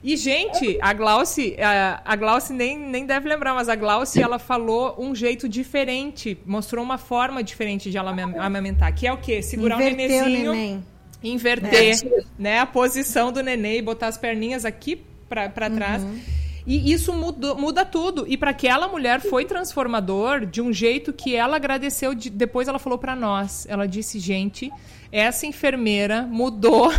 E, 0.00 0.16
gente, 0.16 0.78
a 0.80 0.92
Glauce, 0.92 1.56
a, 1.60 2.02
a 2.04 2.14
Glauce 2.14 2.52
nem, 2.52 2.78
nem 2.78 3.04
deve 3.04 3.28
lembrar, 3.28 3.52
mas 3.52 3.68
a 3.68 3.74
Glauce, 3.74 4.22
ela 4.22 4.38
falou 4.38 4.94
um 4.96 5.12
jeito 5.12 5.48
diferente, 5.48 6.38
mostrou 6.46 6.84
uma 6.84 6.98
forma 6.98 7.42
diferente 7.42 7.90
de 7.90 7.98
ela 7.98 8.14
amamentar, 8.38 8.94
que 8.94 9.04
é 9.04 9.12
o 9.12 9.16
quê? 9.16 9.42
Segurar 9.42 9.76
nenenzinho, 9.76 10.52
o 10.52 10.54
neném. 10.54 10.84
inverter 11.20 11.96
é. 12.06 12.22
né, 12.38 12.60
a 12.60 12.66
posição 12.66 13.32
do 13.32 13.42
neném 13.42 13.78
e 13.78 13.82
botar 13.82 14.06
as 14.06 14.16
perninhas 14.16 14.64
aqui 14.64 15.04
para 15.28 15.70
trás. 15.70 16.02
Uhum. 16.02 16.20
E 16.66 16.92
isso 16.92 17.12
mudou, 17.12 17.56
muda 17.56 17.84
tudo. 17.84 18.24
E 18.26 18.36
para 18.36 18.50
aquela 18.50 18.88
mulher 18.88 19.20
foi 19.20 19.44
transformador 19.44 20.44
de 20.44 20.60
um 20.60 20.72
jeito 20.72 21.12
que 21.12 21.34
ela 21.34 21.56
agradeceu. 21.56 22.12
De, 22.12 22.28
depois 22.28 22.66
ela 22.66 22.78
falou 22.78 22.98
para 22.98 23.14
nós. 23.14 23.66
Ela 23.68 23.86
disse, 23.86 24.18
gente, 24.18 24.72
essa 25.12 25.46
enfermeira 25.46 26.22
mudou 26.22 26.92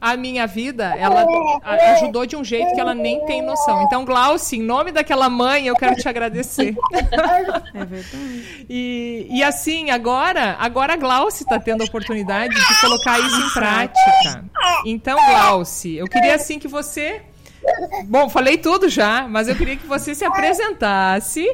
a 0.00 0.16
minha 0.16 0.46
vida, 0.46 0.94
ela 0.96 1.26
ajudou 1.94 2.24
de 2.24 2.36
um 2.36 2.44
jeito 2.44 2.72
que 2.72 2.80
ela 2.80 2.94
nem 2.94 3.24
tem 3.26 3.42
noção. 3.42 3.82
Então, 3.82 4.04
Glauci, 4.04 4.56
em 4.56 4.62
nome 4.62 4.92
daquela 4.92 5.28
mãe, 5.28 5.66
eu 5.66 5.74
quero 5.74 5.96
te 5.96 6.08
agradecer. 6.08 6.76
É 6.92 7.84
verdade. 7.84 8.08
E, 8.70 9.26
e 9.30 9.42
assim, 9.42 9.90
agora, 9.90 10.56
agora 10.58 10.92
a 10.92 10.96
Glauci 10.96 11.42
está 11.42 11.58
tendo 11.58 11.80
a 11.80 11.84
oportunidade 11.84 12.54
de 12.54 12.80
colocar 12.80 13.18
isso 13.18 13.40
em 13.40 13.50
prática. 13.50 14.44
Então, 14.84 15.18
Glauci, 15.26 15.94
eu 15.94 16.06
queria 16.06 16.34
assim 16.34 16.58
que 16.58 16.68
você. 16.68 17.22
Bom, 18.06 18.28
falei 18.28 18.58
tudo 18.58 18.88
já, 18.88 19.26
mas 19.28 19.48
eu 19.48 19.56
queria 19.56 19.76
que 19.76 19.86
você 19.86 20.14
se 20.14 20.24
apresentasse 20.24 21.44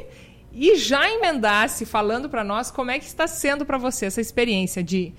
e 0.51 0.75
já 0.75 1.09
emendasse 1.09 1.85
falando 1.85 2.29
para 2.29 2.43
nós 2.43 2.71
como 2.71 2.91
é 2.91 2.99
que 2.99 3.05
está 3.05 3.27
sendo 3.27 3.65
para 3.65 3.77
você 3.77 4.05
essa 4.05 4.21
experiência 4.21 4.83
de 4.83 5.13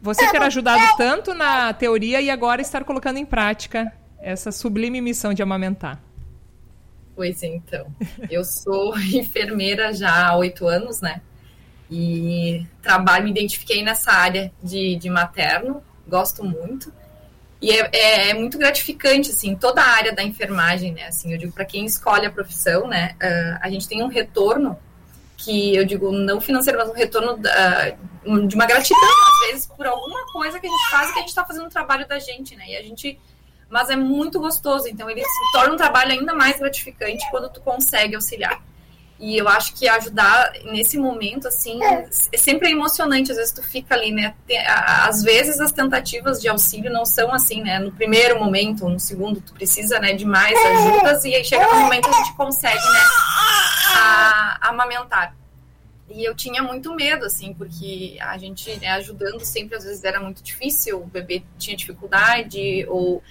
você 0.00 0.28
ter 0.30 0.42
ajudado 0.42 0.82
tanto 0.96 1.34
na 1.34 1.72
teoria 1.72 2.20
e 2.20 2.30
agora 2.30 2.60
estar 2.60 2.84
colocando 2.84 3.18
em 3.18 3.24
prática 3.24 3.92
essa 4.20 4.50
sublime 4.50 5.00
missão 5.00 5.32
de 5.32 5.42
amamentar. 5.42 6.02
Pois 7.14 7.42
então, 7.42 7.86
eu 8.30 8.44
sou 8.44 8.98
enfermeira 8.98 9.92
já 9.94 10.28
há 10.28 10.36
oito 10.36 10.66
anos, 10.66 11.00
né? 11.00 11.22
E 11.90 12.66
trabalho, 12.82 13.24
me 13.24 13.30
identifiquei 13.30 13.82
nessa 13.82 14.12
área 14.12 14.52
de, 14.62 14.96
de 14.96 15.08
materno, 15.08 15.82
gosto 16.06 16.44
muito. 16.44 16.92
E 17.66 17.70
é, 17.72 17.90
é, 17.92 18.30
é, 18.30 18.34
muito 18.34 18.56
gratificante, 18.56 19.30
assim, 19.30 19.56
toda 19.56 19.82
a 19.82 19.88
área 19.88 20.12
da 20.12 20.22
enfermagem, 20.22 20.92
né? 20.92 21.08
Assim, 21.08 21.32
eu 21.32 21.38
digo, 21.38 21.50
para 21.50 21.64
quem 21.64 21.84
escolhe 21.84 22.24
a 22.24 22.30
profissão, 22.30 22.86
né? 22.86 23.16
Uh, 23.20 23.58
a 23.60 23.68
gente 23.68 23.88
tem 23.88 24.04
um 24.04 24.06
retorno 24.06 24.78
que 25.36 25.74
eu 25.74 25.84
digo, 25.84 26.12
não 26.12 26.40
financeiro, 26.40 26.78
mas 26.78 26.88
um 26.88 26.92
retorno 26.92 27.36
da, 27.36 27.90
de 28.46 28.54
uma 28.54 28.66
gratidão, 28.66 29.10
às 29.32 29.48
vezes, 29.48 29.66
por 29.66 29.84
alguma 29.84 30.32
coisa 30.32 30.60
que 30.60 30.66
a 30.68 30.70
gente 30.70 30.90
faz 30.90 31.10
e 31.10 31.12
que 31.12 31.18
a 31.18 31.22
gente 31.22 31.30
está 31.30 31.44
fazendo 31.44 31.66
o 31.66 31.68
trabalho 31.68 32.06
da 32.06 32.20
gente, 32.20 32.54
né? 32.54 32.66
E 32.68 32.76
a 32.76 32.82
gente. 32.82 33.18
Mas 33.68 33.90
é 33.90 33.96
muito 33.96 34.38
gostoso, 34.38 34.86
então 34.86 35.10
ele 35.10 35.24
se 35.24 35.52
torna 35.52 35.74
um 35.74 35.76
trabalho 35.76 36.12
ainda 36.12 36.32
mais 36.32 36.60
gratificante 36.60 37.28
quando 37.32 37.48
tu 37.48 37.60
consegue 37.60 38.14
auxiliar. 38.14 38.62
E 39.18 39.38
eu 39.38 39.48
acho 39.48 39.72
que 39.74 39.88
ajudar 39.88 40.52
nesse 40.64 40.98
momento, 40.98 41.48
assim, 41.48 41.82
é, 41.82 42.06
é 42.32 42.36
sempre 42.36 42.70
emocionante. 42.70 43.30
Às 43.30 43.38
vezes 43.38 43.52
tu 43.52 43.62
fica 43.62 43.94
ali, 43.94 44.12
né? 44.12 44.34
Às 44.66 45.22
vezes 45.22 45.58
as 45.58 45.72
tentativas 45.72 46.40
de 46.40 46.48
auxílio 46.48 46.92
não 46.92 47.06
são 47.06 47.32
assim, 47.32 47.62
né? 47.62 47.78
No 47.78 47.90
primeiro 47.92 48.38
momento 48.38 48.84
ou 48.84 48.90
no 48.90 49.00
segundo, 49.00 49.40
tu 49.40 49.54
precisa, 49.54 49.98
né, 49.98 50.12
de 50.12 50.26
mais 50.26 50.54
ajudas 50.54 51.24
e 51.24 51.34
aí 51.34 51.44
chega 51.44 51.66
no 51.66 51.80
momento 51.80 52.08
que 52.08 52.14
a 52.14 52.18
gente 52.18 52.36
consegue, 52.36 52.74
né, 52.74 53.00
a, 53.94 54.58
a 54.60 54.68
amamentar. 54.68 55.34
E 56.08 56.24
eu 56.24 56.34
tinha 56.34 56.62
muito 56.62 56.94
medo, 56.94 57.24
assim, 57.24 57.52
porque 57.54 58.16
a 58.20 58.38
gente 58.38 58.78
né, 58.78 58.88
ajudando 58.92 59.40
sempre, 59.44 59.76
às 59.76 59.84
vezes 59.84 60.04
era 60.04 60.20
muito 60.20 60.42
difícil, 60.42 61.00
o 61.00 61.06
bebê 61.06 61.42
tinha 61.58 61.76
dificuldade, 61.76 62.86
ou 62.88 63.22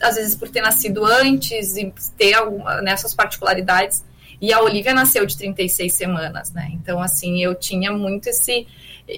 às 0.00 0.14
vezes 0.14 0.34
por 0.34 0.48
ter 0.48 0.60
nascido 0.60 1.04
antes 1.04 1.76
e 1.76 1.92
ter 2.16 2.34
alguma, 2.34 2.80
nessas 2.80 3.12
né, 3.12 3.16
particularidades. 3.16 4.04
E 4.40 4.52
a 4.52 4.60
Olivia 4.60 4.92
nasceu 4.92 5.24
de 5.26 5.36
36 5.36 5.92
semanas, 5.92 6.52
né? 6.52 6.70
Então, 6.72 7.00
assim, 7.00 7.42
eu 7.42 7.54
tinha 7.54 7.92
muito 7.92 8.28
esse. 8.28 8.66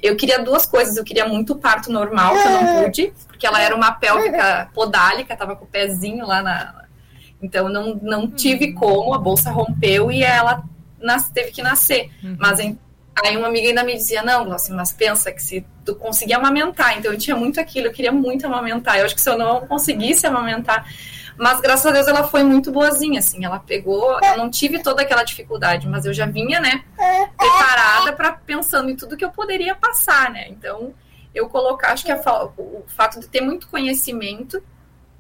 Eu 0.03 0.17
queria 0.17 0.39
duas 0.43 0.67
coisas. 0.67 0.97
Eu 0.97 1.05
queria 1.05 1.27
muito 1.27 1.57
parto 1.57 1.91
normal, 1.91 2.35
que 2.35 2.47
eu 2.47 2.51
não 2.51 2.85
pude, 2.85 3.13
porque 3.27 3.47
ela 3.47 3.61
era 3.61 3.75
uma 3.75 3.93
pélvica 3.93 4.69
podálica, 4.75 5.37
tava 5.37 5.57
com 5.57 5.65
o 5.65 5.69
pezinho 5.69 6.27
lá 6.27 6.43
na. 6.43 6.87
Então, 7.43 7.69
não, 7.69 7.95
não 8.03 8.31
tive 8.31 8.73
como, 8.73 9.15
a 9.15 9.19
bolsa 9.19 9.51
rompeu 9.51 10.11
e 10.11 10.23
ela 10.23 10.65
nas, 11.01 11.29
teve 11.29 11.51
que 11.51 11.63
nascer. 11.63 12.11
Uhum. 12.23 12.37
Mas 12.39 12.59
aí 12.61 13.37
uma 13.37 13.49
amiga 13.49 13.69
ainda 13.69 13.85
me 13.85 13.95
dizia: 13.95 14.23
não, 14.23 14.53
assim, 14.53 14.73
mas 14.75 14.93
pensa 14.93 15.33
que 15.33 15.43
se 15.43 15.65
tu 15.85 15.95
conseguir 15.95 16.35
amamentar. 16.35 16.99
Então, 16.99 17.13
eu 17.13 17.19
tinha 17.19 17.37
muito 17.37 17.61
aquilo, 17.61 17.87
eu 17.87 17.93
queria 17.93 18.13
muito 18.13 18.47
amamentar. 18.47 18.99
Eu 18.99 19.07
acho 19.07 19.15
que 19.15 19.21
se 19.21 19.31
eu 19.31 19.39
não 19.39 19.67
conseguisse 19.67 20.27
amamentar 20.27 20.87
mas 21.39 21.61
graças 21.61 21.87
a 21.87 21.91
Deus 21.91 22.07
ela 22.07 22.25
foi 22.25 22.43
muito 22.43 22.73
boazinha, 22.73 23.19
assim. 23.19 23.45
Ela 23.45 23.59
pegou, 23.59 24.19
eu 24.23 24.37
não 24.37 24.51
tive 24.51 24.83
toda 24.83 25.03
aquela 25.03 25.23
dificuldade, 25.23 25.89
mas 25.89 26.07
eu 26.07 26.15
já 26.15 26.27
vinha, 26.27 26.61
né, 26.61 26.85
preparada 27.37 28.13
para 28.13 28.33
pensando 28.33 28.91
em 28.91 28.97
tudo 28.97 29.17
que 29.17 29.25
eu 29.25 29.31
poderia 29.31 29.75
passar, 29.75 30.31
né? 30.31 30.49
Então, 30.49 30.95
eu 31.35 31.49
colocar, 31.49 31.93
acho 31.93 32.05
que 32.05 32.13
a, 32.13 32.19
o 32.57 32.85
fato 32.87 33.21
de 33.21 33.29
ter 33.29 33.43
muito 33.43 33.69
conhecimento 33.69 34.63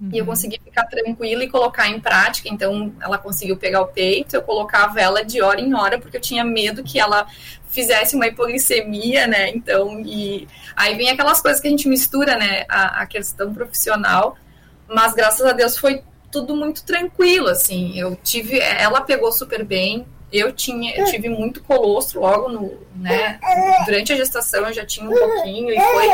uhum. 0.00 0.08
e 0.12 0.18
eu 0.18 0.24
uhum. 0.24 0.30
consegui 0.30 0.58
ficar 0.64 0.84
tranquila 0.84 1.44
e 1.44 1.50
colocar 1.50 1.88
em 1.88 2.00
prática. 2.00 2.48
Então, 2.48 2.94
ela 3.00 3.18
conseguiu 3.18 3.56
pegar 3.56 3.82
o 3.82 3.88
peito, 3.88 4.34
eu 4.34 4.42
colocava 4.42 4.98
ela 4.98 5.22
de 5.22 5.42
hora 5.42 5.60
em 5.60 5.74
hora, 5.74 5.98
porque 5.98 6.16
eu 6.16 6.20
tinha 6.20 6.42
medo 6.42 6.82
que 6.82 6.98
ela 6.98 7.26
fizesse 7.68 8.16
uma 8.16 8.26
hipoglicemia, 8.26 9.26
né? 9.26 9.50
Então, 9.50 10.00
e 10.00 10.48
aí 10.74 10.96
vem 10.96 11.10
aquelas 11.10 11.42
coisas 11.42 11.60
que 11.60 11.68
a 11.68 11.70
gente 11.70 11.88
mistura, 11.88 12.38
né? 12.38 12.64
A, 12.68 13.02
a 13.02 13.06
questão 13.06 13.52
profissional 13.52 14.38
mas 14.88 15.14
graças 15.14 15.44
a 15.44 15.52
Deus 15.52 15.76
foi 15.76 16.02
tudo 16.30 16.54
muito 16.54 16.84
tranquilo, 16.84 17.48
assim. 17.48 17.98
Eu 17.98 18.16
tive, 18.16 18.58
ela 18.58 19.00
pegou 19.00 19.32
super 19.32 19.64
bem. 19.64 20.06
Eu 20.32 20.52
tinha, 20.52 20.94
eu 20.96 21.04
tive 21.06 21.28
muito 21.28 21.62
colostro 21.62 22.20
logo 22.20 22.48
no, 22.48 22.74
né, 22.96 23.38
durante 23.86 24.12
a 24.12 24.16
gestação 24.16 24.66
eu 24.66 24.72
já 24.72 24.84
tinha 24.84 25.08
um 25.08 25.14
pouquinho 25.14 25.70
e 25.70 25.80
foi 25.80 26.08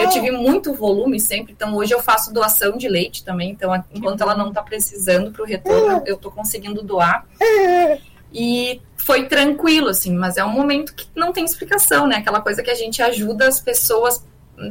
eu 0.00 0.08
tive 0.08 0.30
muito 0.30 0.74
volume 0.74 1.20
sempre, 1.20 1.52
então 1.52 1.74
hoje 1.74 1.92
eu 1.92 2.02
faço 2.02 2.32
doação 2.32 2.76
de 2.76 2.88
leite 2.88 3.24
também, 3.24 3.50
então 3.50 3.72
enquanto 3.94 4.20
ela 4.22 4.34
não 4.34 4.48
está 4.48 4.62
precisando 4.62 5.30
para 5.30 5.42
o 5.42 5.46
retorno, 5.46 6.02
eu 6.06 6.16
estou 6.16 6.30
conseguindo 6.30 6.82
doar. 6.82 7.26
E 8.32 8.80
foi 8.96 9.26
tranquilo, 9.26 9.88
assim, 9.88 10.14
mas 10.14 10.36
é 10.36 10.44
um 10.44 10.52
momento 10.52 10.94
que 10.94 11.06
não 11.14 11.32
tem 11.32 11.44
explicação, 11.44 12.06
né? 12.06 12.16
Aquela 12.16 12.40
coisa 12.40 12.62
que 12.62 12.70
a 12.70 12.74
gente 12.74 13.02
ajuda 13.02 13.46
as 13.46 13.60
pessoas 13.60 14.24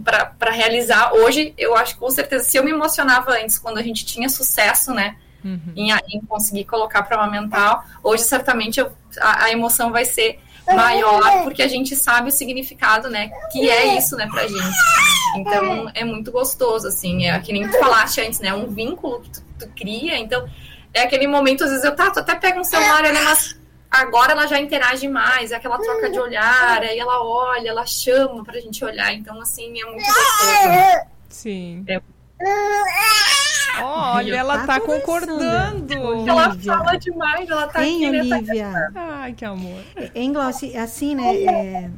para 0.04 0.52
realizar. 0.52 1.14
Hoje, 1.14 1.54
eu 1.58 1.76
acho 1.76 1.96
que 1.96 2.00
com 2.00 2.10
certeza, 2.10 2.44
se 2.44 2.58
eu 2.58 2.64
me 2.64 2.72
emocionava 2.72 3.32
antes, 3.32 3.58
quando 3.60 3.78
a 3.78 3.82
gente 3.82 4.06
tinha 4.06 4.30
sucesso, 4.30 4.94
né? 4.94 5.16
Uhum. 5.44 5.74
Em, 5.76 5.92
em, 5.92 6.22
conseguir 6.28 6.66
colocar 6.66 7.02
para 7.02 7.18
amamentar, 7.18 8.00
hoje 8.04 8.24
certamente 8.24 8.80
eu, 8.80 8.92
a, 9.20 9.46
a, 9.46 9.52
emoção 9.52 9.92
vai 9.92 10.06
ser 10.06 10.40
maior, 10.68 11.42
porque 11.44 11.64
a 11.64 11.68
gente 11.68 11.96
sabe 11.96 12.30
o 12.30 12.32
significado, 12.32 13.10
né? 13.10 13.32
Que 13.52 13.70
é 13.70 13.98
isso, 13.98 14.16
né, 14.16 14.28
pra 14.32 14.48
gente. 14.48 14.78
Então, 15.36 15.90
é 15.94 16.04
muito 16.04 16.32
gostoso, 16.32 16.88
assim. 16.88 17.26
É 17.26 17.40
que 17.40 17.52
nem 17.52 17.68
tu 17.68 17.78
falaste 17.80 18.22
antes, 18.22 18.40
né? 18.40 18.54
Um 18.54 18.68
vínculo 18.68 19.22
que 19.22 19.30
tu, 19.32 19.44
tu 19.60 19.68
cria. 19.70 20.18
Então, 20.20 20.48
é 20.94 21.02
aquele 21.04 21.28
momento, 21.28 21.64
às 21.64 21.72
vezes 21.72 21.86
eu, 21.86 21.96
tá, 21.96 22.12
tu 22.12 22.20
até 22.20 22.36
pega 22.36 22.60
um 22.60 22.64
celular, 22.64 23.02
né? 23.02 23.12
Mas 23.24 23.56
agora 23.92 24.32
ela 24.32 24.48
já 24.48 24.60
interage 24.60 25.08
mais, 25.08 25.52
é 25.52 25.56
aquela 25.58 25.78
troca 25.78 26.10
de 26.10 26.20
olhar, 26.20 26.82
aí 26.82 26.98
ela 26.98 27.22
olha, 27.22 27.70
ela 27.70 27.86
chama 27.86 28.44
pra 28.44 28.60
gente 28.60 28.84
olhar, 28.86 29.14
então 29.14 29.40
assim, 29.42 29.82
é 29.82 29.86
muito 29.86 30.06
gostoso. 30.06 31.10
Sim. 31.30 31.84
É. 31.88 32.02
Olha, 33.84 34.36
ela 34.36 34.60
tá, 34.60 34.80
tá 34.80 34.80
concordando. 34.80 35.94
Ela 36.28 36.56
fala 36.56 36.96
demais, 36.98 37.50
ela 37.50 37.68
tá 37.68 37.80
Tem, 37.80 38.06
aqui, 38.06 38.20
Olivia. 38.20 38.72
Tá... 38.94 39.20
Ai, 39.22 39.34
que 39.34 39.46
amor. 39.46 39.84
Engloss, 40.16 40.64
assim, 40.76 41.16
né? 41.16 41.44
É... 41.44 41.90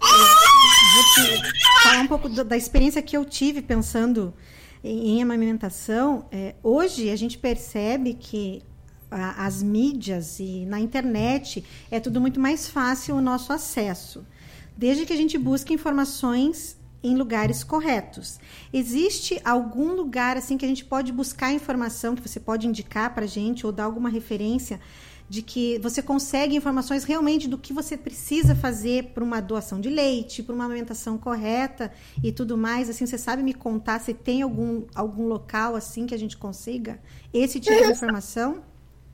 Vou 0.00 1.04
te 1.14 1.82
falar 1.82 2.00
um 2.00 2.06
pouco 2.06 2.28
da 2.28 2.56
experiência 2.56 3.02
que 3.02 3.16
eu 3.16 3.24
tive 3.24 3.62
pensando 3.62 4.34
em, 4.82 5.18
em 5.18 5.22
amamentação. 5.22 6.26
É, 6.30 6.54
hoje 6.62 7.10
a 7.10 7.16
gente 7.16 7.38
percebe 7.38 8.14
que 8.14 8.62
as 9.14 9.62
mídias 9.62 10.40
e 10.40 10.66
na 10.66 10.80
internet 10.80 11.64
é 11.90 12.00
tudo 12.00 12.20
muito 12.20 12.40
mais 12.40 12.68
fácil 12.68 13.16
o 13.16 13.20
nosso 13.20 13.52
acesso, 13.52 14.26
desde 14.76 15.06
que 15.06 15.12
a 15.12 15.16
gente 15.16 15.38
busque 15.38 15.72
informações 15.72 16.76
em 17.02 17.14
lugares 17.14 17.62
corretos. 17.62 18.40
Existe 18.72 19.38
algum 19.44 19.92
lugar 19.92 20.38
assim 20.38 20.56
que 20.56 20.64
a 20.64 20.68
gente 20.68 20.84
pode 20.84 21.12
buscar 21.12 21.52
informação 21.52 22.14
que 22.14 22.26
você 22.26 22.40
pode 22.40 22.66
indicar 22.66 23.14
para 23.14 23.24
a 23.24 23.28
gente 23.28 23.66
ou 23.66 23.72
dar 23.72 23.84
alguma 23.84 24.08
referência 24.08 24.80
de 25.28 25.42
que 25.42 25.78
você 25.78 26.02
consegue 26.02 26.54
informações 26.54 27.04
realmente 27.04 27.48
do 27.48 27.58
que 27.58 27.72
você 27.72 27.96
precisa 27.96 28.54
fazer 28.54 29.12
para 29.14 29.24
uma 29.24 29.40
doação 29.40 29.80
de 29.80 29.88
leite, 29.88 30.42
para 30.42 30.54
uma 30.54 30.64
alimentação 30.64 31.16
correta 31.16 31.92
e 32.22 32.30
tudo 32.30 32.56
mais. 32.56 32.88
Assim, 32.90 33.06
você 33.06 33.18
sabe 33.18 33.42
me 33.42 33.54
contar 33.54 34.00
se 34.00 34.12
tem 34.12 34.42
algum, 34.42 34.82
algum 34.94 35.26
local 35.26 35.76
assim 35.76 36.06
que 36.06 36.14
a 36.14 36.18
gente 36.18 36.36
consiga 36.36 37.00
esse 37.32 37.58
tipo 37.58 37.76
de 37.76 37.90
informação? 37.92 38.62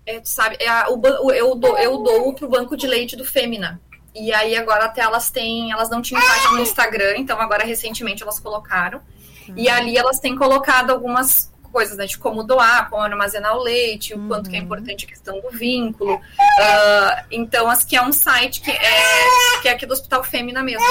É, 0.06 0.20
sabe, 0.24 0.56
é 0.58 0.68
a, 0.68 0.88
o, 0.88 1.32
eu, 1.32 1.54
dou, 1.54 1.78
eu 1.78 1.98
dou 1.98 2.34
pro 2.34 2.48
banco 2.48 2.76
de 2.76 2.86
leite 2.86 3.16
do 3.16 3.24
Femina. 3.24 3.80
E 4.14 4.32
aí 4.32 4.56
agora 4.56 4.86
até 4.86 5.02
elas 5.02 5.30
têm, 5.30 5.70
elas 5.70 5.88
não 5.88 6.02
tinham 6.02 6.20
página 6.20 6.52
no 6.52 6.60
Instagram, 6.60 7.14
então 7.18 7.40
agora 7.40 7.64
recentemente 7.64 8.22
elas 8.22 8.40
colocaram. 8.40 9.00
Uhum. 9.48 9.54
E 9.56 9.68
ali 9.68 9.96
elas 9.96 10.18
têm 10.18 10.36
colocado 10.36 10.90
algumas 10.90 11.50
coisas, 11.70 11.96
né, 11.96 12.06
de 12.06 12.18
como 12.18 12.42
doar, 12.42 12.90
como 12.90 13.02
armazenar 13.02 13.56
o 13.56 13.62
leite, 13.62 14.12
o 14.12 14.26
quanto 14.26 14.50
que 14.50 14.56
é 14.56 14.58
uhum. 14.58 14.64
importante 14.64 15.04
a 15.04 15.08
questão 15.08 15.40
do 15.40 15.50
vínculo. 15.50 16.14
Uh, 16.16 17.24
então, 17.30 17.70
as 17.70 17.84
que 17.84 17.96
é 17.96 18.02
um 18.02 18.12
site 18.12 18.60
que 18.60 18.70
é, 18.70 19.60
que 19.62 19.68
é 19.68 19.72
aqui 19.72 19.86
do 19.86 19.92
Hospital 19.92 20.24
Fêmea 20.24 20.62
mesmo. 20.62 20.84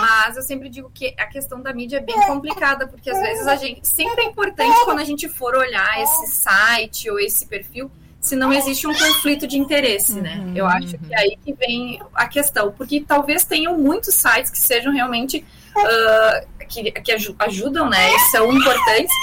Mas 0.00 0.36
eu 0.36 0.42
sempre 0.42 0.68
digo 0.68 0.90
que 0.92 1.14
a 1.18 1.26
questão 1.26 1.60
da 1.60 1.72
mídia 1.72 1.98
é 1.98 2.00
bem 2.00 2.20
complicada, 2.26 2.86
porque 2.86 3.10
às 3.10 3.20
vezes 3.20 3.46
a 3.46 3.56
gente. 3.56 3.86
Sempre 3.86 4.22
é 4.22 4.26
importante 4.26 4.76
quando 4.84 5.00
a 5.00 5.04
gente 5.04 5.28
for 5.28 5.54
olhar 5.54 6.02
esse 6.02 6.34
site 6.34 7.10
ou 7.10 7.18
esse 7.18 7.46
perfil, 7.46 7.90
se 8.20 8.36
não 8.36 8.52
existe 8.52 8.86
um 8.86 8.92
conflito 8.92 9.46
de 9.46 9.58
interesse, 9.58 10.20
né? 10.20 10.38
Uhum, 10.38 10.52
eu 10.54 10.66
acho 10.66 10.98
que 10.98 11.14
é 11.14 11.18
aí 11.18 11.38
que 11.42 11.52
vem 11.54 12.00
a 12.14 12.28
questão, 12.28 12.70
porque 12.72 13.00
talvez 13.00 13.44
tenham 13.44 13.78
muitos 13.78 14.14
sites 14.14 14.50
que 14.50 14.58
sejam 14.58 14.92
realmente 14.92 15.44
uh, 15.76 16.66
que, 16.66 16.90
que 16.92 17.12
ajudam, 17.38 17.88
né? 17.88 18.14
E 18.14 18.18
são 18.30 18.52
importantes, 18.52 19.14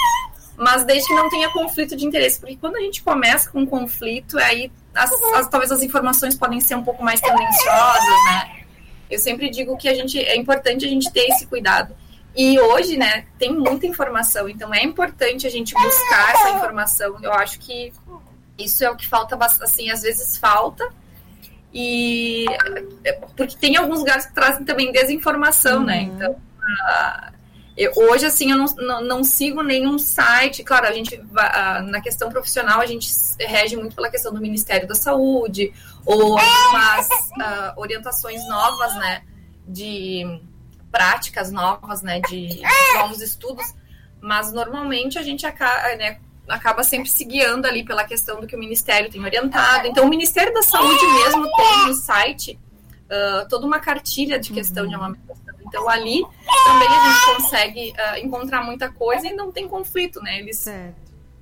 mas 0.56 0.84
desde 0.84 1.06
que 1.06 1.14
não 1.14 1.28
tenha 1.28 1.48
conflito 1.50 1.96
de 1.96 2.04
interesse, 2.04 2.40
porque 2.40 2.56
quando 2.56 2.76
a 2.76 2.80
gente 2.80 3.02
começa 3.02 3.48
com 3.50 3.60
um 3.60 3.66
conflito, 3.66 4.36
aí 4.38 4.70
as, 4.92 5.12
as, 5.12 5.48
talvez 5.48 5.70
as 5.70 5.82
informações 5.82 6.34
podem 6.34 6.60
ser 6.60 6.74
um 6.74 6.82
pouco 6.82 7.02
mais 7.04 7.20
tendenciosas, 7.20 8.24
né? 8.26 8.64
Eu 9.10 9.18
sempre 9.18 9.50
digo 9.50 9.76
que 9.76 9.88
a 9.88 9.94
gente 9.94 10.18
é 10.18 10.36
importante 10.36 10.84
a 10.84 10.88
gente 10.88 11.10
ter 11.12 11.26
esse 11.28 11.46
cuidado. 11.46 11.94
E 12.36 12.58
hoje, 12.60 12.96
né, 12.96 13.26
tem 13.38 13.52
muita 13.52 13.86
informação, 13.86 14.48
então 14.48 14.72
é 14.72 14.82
importante 14.82 15.46
a 15.46 15.50
gente 15.50 15.74
buscar 15.74 16.34
essa 16.34 16.50
informação. 16.50 17.18
Eu 17.22 17.32
acho 17.32 17.58
que 17.58 17.92
isso 18.56 18.84
é 18.84 18.90
o 18.90 18.96
que 18.96 19.06
falta 19.06 19.36
assim, 19.36 19.90
às 19.90 20.02
vezes 20.02 20.36
falta. 20.36 20.88
E 21.72 22.46
porque 23.36 23.56
tem 23.56 23.76
alguns 23.76 23.98
lugares 23.98 24.26
que 24.26 24.34
trazem 24.34 24.64
também 24.64 24.92
desinformação, 24.92 25.84
né? 25.84 26.02
uhum. 26.02 26.06
né? 26.06 26.14
Então, 26.14 26.36
Eu, 27.78 27.92
hoje, 27.94 28.26
assim, 28.26 28.50
eu 28.50 28.56
não, 28.56 28.66
não, 28.76 29.04
não, 29.04 29.24
sigo 29.24 29.62
nenhum 29.62 30.00
site. 30.00 30.64
Claro, 30.64 30.88
a 30.88 30.92
gente, 30.92 31.22
na 31.86 32.00
questão 32.00 32.28
profissional, 32.28 32.80
a 32.80 32.86
gente 32.86 33.08
rege 33.38 33.76
muito 33.76 33.94
pela 33.94 34.10
questão 34.10 34.34
do 34.34 34.40
Ministério 34.40 34.88
da 34.88 34.96
Saúde, 34.96 35.72
ou 36.04 36.36
algumas 36.36 37.08
uh, 37.08 37.72
orientações 37.80 38.44
novas, 38.48 38.96
né, 38.96 39.22
de 39.64 40.40
práticas 40.90 41.52
novas, 41.52 42.02
né, 42.02 42.20
de 42.22 42.60
novos 42.94 43.22
estudos, 43.22 43.72
mas 44.20 44.52
normalmente 44.52 45.16
a 45.16 45.22
gente 45.22 45.46
acaba, 45.46 45.94
né, 45.94 46.18
acaba 46.48 46.82
sempre 46.82 47.08
se 47.08 47.24
guiando 47.24 47.68
ali 47.68 47.84
pela 47.84 48.02
questão 48.02 48.40
do 48.40 48.46
que 48.48 48.56
o 48.56 48.58
Ministério 48.58 49.08
tem 49.08 49.24
orientado. 49.24 49.86
Então, 49.86 50.04
o 50.04 50.08
Ministério 50.08 50.52
da 50.52 50.62
Saúde 50.62 51.06
mesmo 51.06 51.48
tem 51.54 51.86
no 51.86 51.94
site 51.94 52.58
uh, 53.04 53.48
toda 53.48 53.64
uma 53.64 53.78
cartilha 53.78 54.36
de 54.36 54.52
questão 54.52 54.82
uhum. 54.82 54.88
de 54.88 54.94
amamentação. 54.96 55.47
Então, 55.68 55.88
ali 55.88 56.22
também 56.64 56.88
a 56.88 57.12
gente 57.12 57.36
consegue 57.36 57.92
uh, 57.92 58.24
encontrar 58.24 58.64
muita 58.64 58.90
coisa 58.90 59.26
e 59.26 59.32
não 59.34 59.52
tem 59.52 59.68
conflito, 59.68 60.20
né? 60.20 60.38
Eles, 60.40 60.66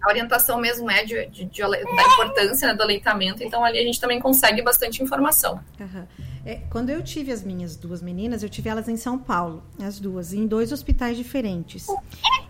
a 0.02 0.08
orientação 0.08 0.60
mesmo 0.60 0.90
é 0.90 1.04
de, 1.04 1.26
de, 1.26 1.44
de 1.46 1.62
da 1.62 2.02
importância 2.12 2.68
né, 2.68 2.74
do 2.74 2.82
aleitamento, 2.82 3.42
então 3.42 3.64
ali 3.64 3.78
a 3.78 3.82
gente 3.82 4.00
também 4.00 4.20
consegue 4.20 4.62
bastante 4.62 5.02
informação. 5.02 5.60
Uhum. 5.80 6.06
É, 6.44 6.60
quando 6.70 6.90
eu 6.90 7.02
tive 7.02 7.32
as 7.32 7.42
minhas 7.42 7.74
duas 7.74 8.00
meninas, 8.00 8.42
eu 8.42 8.48
tive 8.48 8.68
elas 8.68 8.88
em 8.88 8.96
São 8.96 9.18
Paulo, 9.18 9.64
as 9.82 9.98
duas, 9.98 10.32
em 10.32 10.46
dois 10.46 10.70
hospitais 10.70 11.16
diferentes. 11.16 11.88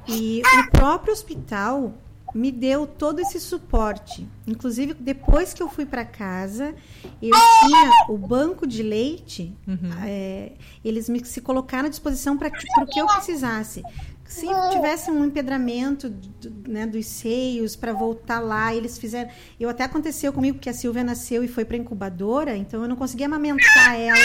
E 0.07 0.43
o 0.45 0.71
próprio 0.71 1.15
hospital 1.15 1.95
me 2.37 2.53
deu 2.53 2.87
todo 2.87 3.21
esse 3.21 3.41
suporte. 3.41 4.29
Inclusive, 4.47 4.95
depois 4.95 5.55
que 5.55 5.63
eu 5.63 5.69
fui 5.69 5.87
para 5.87 6.05
casa, 6.05 6.75
eu 7.23 7.31
tinha 7.61 8.07
o 8.09 8.19
banco 8.19 8.67
de 8.67 8.83
leite, 8.83 9.57
uhum. 9.67 9.91
é, 10.05 10.53
eles 10.85 11.09
me 11.09 11.25
se 11.25 11.41
colocaram 11.41 11.87
à 11.87 11.89
disposição 11.89 12.37
para 12.37 12.49
o 12.49 12.87
que 12.87 13.01
eu 13.01 13.07
precisasse 13.07 13.83
se 14.27 14.47
tivesse 14.73 15.11
um 15.11 15.25
empedramento 15.25 16.09
do, 16.09 16.71
né, 16.71 16.87
dos 16.87 17.07
seios 17.07 17.77
para 17.77 17.93
voltar 17.93 18.41
lá, 18.41 18.75
eles 18.75 18.99
fizeram. 18.99 19.31
Eu 19.59 19.69
até 19.69 19.85
aconteceu 19.85 20.33
comigo 20.33 20.59
que 20.59 20.69
a 20.69 20.75
Silvia 20.75 21.05
nasceu 21.05 21.45
e 21.45 21.49
foi 21.49 21.65
para 21.65 21.77
incubadora, 21.77 22.57
então 22.57 22.83
eu 22.83 22.89
não 22.89 22.97
conseguia 22.97 23.27
amamentar 23.27 23.99
ela 23.99 24.19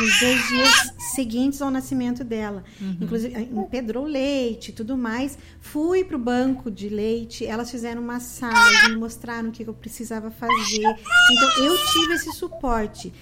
nos 0.00 0.20
dois 0.20 0.48
dias 0.48 0.94
seguintes 1.14 1.60
ao 1.62 1.70
nascimento 1.70 2.24
dela. 2.24 2.64
Uhum. 2.80 2.98
Inclusive, 3.00 3.48
empedrou 3.52 4.04
leite 4.04 4.70
e 4.70 4.72
tudo 4.72 4.96
mais. 4.96 5.38
Fui 5.60 6.04
para 6.04 6.16
o 6.16 6.18
banco 6.18 6.70
de 6.70 6.88
leite, 6.88 7.46
elas 7.46 7.70
fizeram 7.70 8.02
massagem, 8.02 8.96
mostraram 8.96 9.50
o 9.50 9.52
que 9.52 9.66
eu 9.66 9.74
precisava 9.74 10.30
fazer. 10.30 10.96
Então 11.30 11.64
eu 11.64 11.76
tive 11.92 12.14
esse 12.14 12.32
suporte. 12.32 13.12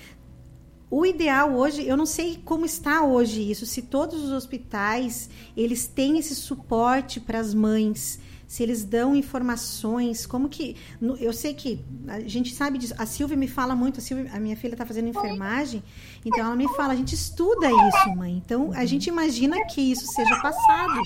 O 0.93 1.07
ideal 1.07 1.55
hoje, 1.55 1.89
eu 1.89 1.97
não 1.97 2.05
sei 2.05 2.39
como 2.45 2.67
está 2.67 3.03
hoje 3.03 3.51
isso, 3.51 3.65
se 3.65 3.81
todos 3.81 4.23
os 4.23 4.31
hospitais 4.31 5.31
eles 5.57 5.87
têm 5.87 6.19
esse 6.19 6.35
suporte 6.35 7.19
para 7.19 7.39
as 7.39 7.55
mães, 7.55 8.21
se 8.47 8.63
eles 8.63 8.85
dão 8.85 9.17
informações, 9.17 10.27
como 10.27 10.51
que 10.51 10.77
eu 11.19 11.33
sei 11.33 11.55
que 11.55 11.83
a 12.07 12.21
gente 12.21 12.55
sabe 12.55 12.77
disso. 12.77 12.93
A 12.99 13.07
Silvia 13.07 13.39
me 13.39 13.49
fala 13.49 13.75
muito, 13.75 14.01
a, 14.01 14.03
Silvia, 14.03 14.31
a 14.35 14.39
minha 14.39 14.55
filha 14.55 14.75
está 14.75 14.85
fazendo 14.85 15.09
enfermagem, 15.09 15.83
então 16.27 16.41
ela 16.41 16.55
me 16.55 16.69
fala, 16.77 16.93
a 16.93 16.97
gente 16.97 17.15
estuda 17.15 17.71
isso, 17.71 18.15
mãe. 18.15 18.43
Então 18.45 18.71
a 18.75 18.85
gente 18.85 19.07
imagina 19.07 19.65
que 19.69 19.81
isso 19.81 20.07
seja 20.09 20.37
passado. 20.43 21.01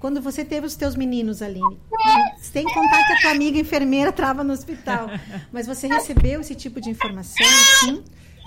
Quando 0.00 0.20
você 0.20 0.44
teve 0.44 0.66
os 0.66 0.74
teus 0.74 0.96
meninos, 0.96 1.40
Aline, 1.40 1.78
sem 2.40 2.64
contar 2.64 3.06
que 3.06 3.12
a 3.12 3.20
tua 3.20 3.30
amiga 3.30 3.60
enfermeira 3.60 4.10
estava 4.10 4.42
no 4.42 4.52
hospital, 4.52 5.06
mas 5.52 5.68
você 5.68 5.86
recebeu 5.86 6.40
esse 6.40 6.56
tipo 6.56 6.80
de 6.80 6.90
informação, 6.90 7.46
sim? 7.78 8.02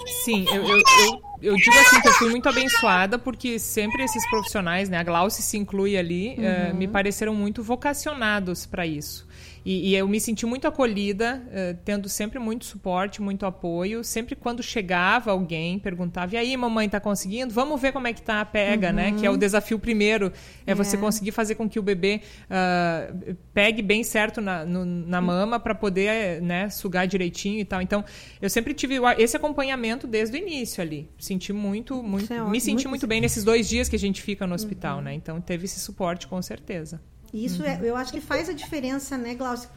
Sim, 0.08 0.46
eu, 0.50 0.68
eu, 0.68 0.78
eu, 0.78 1.22
eu, 1.42 1.56
digo 1.56 1.76
assim 1.80 2.02
que 2.02 2.08
eu 2.08 2.14
fui 2.14 2.30
muito 2.30 2.48
abençoada 2.48 3.18
porque 3.18 3.60
sempre 3.60 4.04
esses 4.04 4.28
profissionais, 4.30 4.90
né, 4.90 4.98
a 4.98 5.04
Glauce 5.04 5.42
se 5.42 5.58
inclui 5.58 5.98
ali, 5.98 6.36
uhum. 6.38 6.72
uh, 6.72 6.76
me 6.76 6.88
pareceram 6.88 7.34
muito 7.34 7.64
vocacionados 7.64 8.66
para 8.66 8.86
isso. 8.86 9.28
E, 9.66 9.92
e, 9.92 9.96
eu 9.96 10.08
me 10.08 10.20
senti 10.20 10.46
muito 10.46 10.68
acolhida, 10.68 11.42
uh, 11.48 11.78
tendo 11.86 12.10
sempre 12.10 12.38
muito 12.38 12.66
suporte, 12.66 13.22
muito 13.22 13.46
apoio. 13.46 14.04
Sempre 14.04 14.36
quando 14.36 14.62
chegava 14.62 15.32
alguém, 15.32 15.80
perguntava: 15.80 16.36
e 16.36 16.38
aí, 16.38 16.58
mamãe, 16.58 16.90
tá 16.90 17.00
conseguindo? 17.00 17.54
Vamos 17.54 17.82
ver 17.82 17.94
como 17.94 18.08
é 18.08 18.14
que 18.14 18.22
tá 18.22 18.42
a 18.42 18.46
pega, 18.46 18.90
uhum. 18.90 18.96
né? 18.96 19.12
Que 19.14 19.26
é 19.26 19.30
o 19.30 19.34
uhum. 19.34 19.40
desafio 19.40 19.80
primeiro, 19.80 20.34
é, 20.68 20.72
é, 20.72 20.76
você 20.76 20.98
conseguir 20.98 21.32
fazer 21.32 21.56
com 21.56 21.70
que 21.70 21.80
o 21.80 21.84
bebê 21.84 22.22
uh, 22.46 23.36
pegue 23.54 23.82
bem 23.82 24.04
certo 24.04 24.42
na, 24.42 24.66
no, 24.66 24.84
na 24.86 25.22
mama 25.22 25.60
para 25.60 25.74
poder 25.74 26.42
né, 26.42 26.70
sugar 26.70 27.08
direitinho 27.08 27.60
e 27.60 27.66
tal. 27.66 27.82
Então, 27.82 28.04
eu 28.42 28.50
sempre 28.50 28.74
tive 28.74 28.96
esse 29.18 29.38
acompanhamento 29.38 30.06
desde 30.08 30.36
o 30.36 30.40
início 30.40 30.82
ali. 30.82 31.10
Senti 31.18 31.54
muito, 31.54 32.04
muito, 32.04 32.34
é 32.34 32.44
me 32.44 32.60
senti 32.60 32.72
muito, 32.74 32.90
muito 32.90 33.08
bem 33.08 33.22
nesses 33.22 33.44
dois 33.44 33.70
dias 33.70 33.88
que 33.88 33.96
a 33.96 34.00
gente 34.00 34.22
fica 34.22 34.46
no 34.46 34.54
hospital, 34.54 34.98
uhum. 34.98 35.04
né? 35.04 35.14
Então, 35.14 35.40
teve 35.40 35.66
esse 35.66 35.80
suporte 35.80 36.28
com 36.28 36.42
certeza. 36.42 37.00
E 37.34 37.46
isso 37.46 37.64
é, 37.64 37.76
uhum. 37.76 37.84
é, 37.84 37.90
eu 37.90 37.96
acho 37.98 38.14
que 38.14 38.22
faz 38.22 38.48
a 38.48 38.54
diferença, 38.54 39.18
né, 39.18 39.34
Glaucio? 39.34 39.70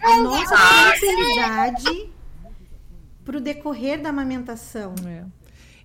A 0.00 0.16
nossa 0.18 0.54
tranquilidade 0.56 2.08
para 3.24 3.36
o 3.36 3.40
decorrer 3.40 4.00
da 4.00 4.10
amamentação. 4.10 4.94
É. 5.06 5.24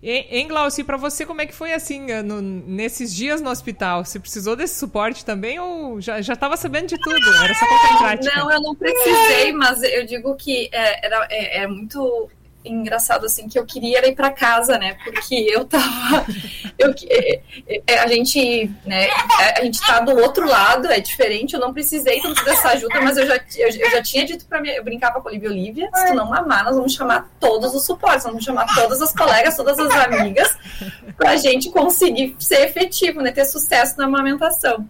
E, 0.04 0.12
hein, 0.30 0.48
Glauci, 0.48 0.84
para 0.84 0.98
você, 0.98 1.26
como 1.26 1.42
é 1.42 1.48
que 1.48 1.56
foi 1.56 1.74
assim, 1.74 2.12
eh, 2.12 2.22
no, 2.22 2.40
nesses 2.40 3.14
dias 3.14 3.42
no 3.42 3.50
hospital? 3.50 4.06
Você 4.06 4.20
precisou 4.20 4.56
desse 4.56 4.76
suporte 4.76 5.26
também 5.26 5.60
ou 5.60 6.00
já 6.00 6.20
estava 6.20 6.56
sabendo 6.56 6.90
de 6.90 6.98
tudo? 7.00 7.34
Era 7.44 7.56
só 7.56 7.66
colocar 7.66 7.94
em 7.94 7.98
prática? 7.98 8.36
Não, 8.38 8.52
eu 8.52 8.62
não 8.62 8.76
precisei, 8.76 9.52
mas 9.52 9.82
eu 9.82 10.06
digo 10.06 10.36
que 10.36 10.70
é, 10.72 11.08
era, 11.08 11.28
é, 11.32 11.64
é 11.64 11.68
muito 11.68 12.30
engraçado 12.65 13.25
assim 13.25 13.47
que 13.47 13.58
eu 13.58 13.65
queria 13.65 14.08
ir 14.08 14.15
para 14.15 14.32
casa, 14.32 14.78
né? 14.78 14.97
Porque 15.04 15.36
eu 15.36 15.65
tava 15.65 16.25
eu, 16.78 16.93
é, 17.10 17.41
é, 17.88 17.99
a 17.99 18.08
gente, 18.08 18.69
né, 18.86 19.08
a 19.58 19.63
gente 19.63 19.80
tá 19.80 19.99
do 19.99 20.17
outro 20.19 20.47
lado, 20.47 20.91
é 20.91 20.99
diferente, 20.99 21.54
eu 21.54 21.60
não 21.60 21.73
precisei 21.73 22.21
tanto 22.21 22.43
dessa 22.43 22.69
ajuda, 22.69 23.01
mas 23.01 23.17
eu 23.17 23.25
já, 23.25 23.39
eu 23.58 23.91
já 23.91 24.04
tinha 24.04 24.25
dito 24.25 24.45
para 24.45 24.62
mim, 24.62 24.69
eu 24.69 24.84
brincava 24.84 25.21
com 25.21 25.28
a 25.28 25.32
Olivia 25.32 25.49
Olivia, 25.49 25.89
se 25.93 26.08
tu 26.08 26.13
não 26.13 26.30
mamar, 26.30 26.63
nós 26.65 26.75
vamos 26.75 26.93
chamar 26.93 27.30
todos 27.39 27.73
os 27.73 27.86
suportes, 27.86 28.25
vamos 28.25 28.43
chamar 28.43 28.65
todas 28.75 29.01
as 29.01 29.13
colegas, 29.13 29.56
todas 29.56 29.80
as 29.80 29.91
amigas, 30.06 30.58
pra 31.17 31.38
gente 31.38 31.69
conseguir 31.69 32.36
ser 32.39 32.62
efetivo, 32.62 33.21
né, 33.21 33.32
ter 33.32 33.45
sucesso 33.45 33.97
na 33.97 34.06
amamentação. 34.06 34.88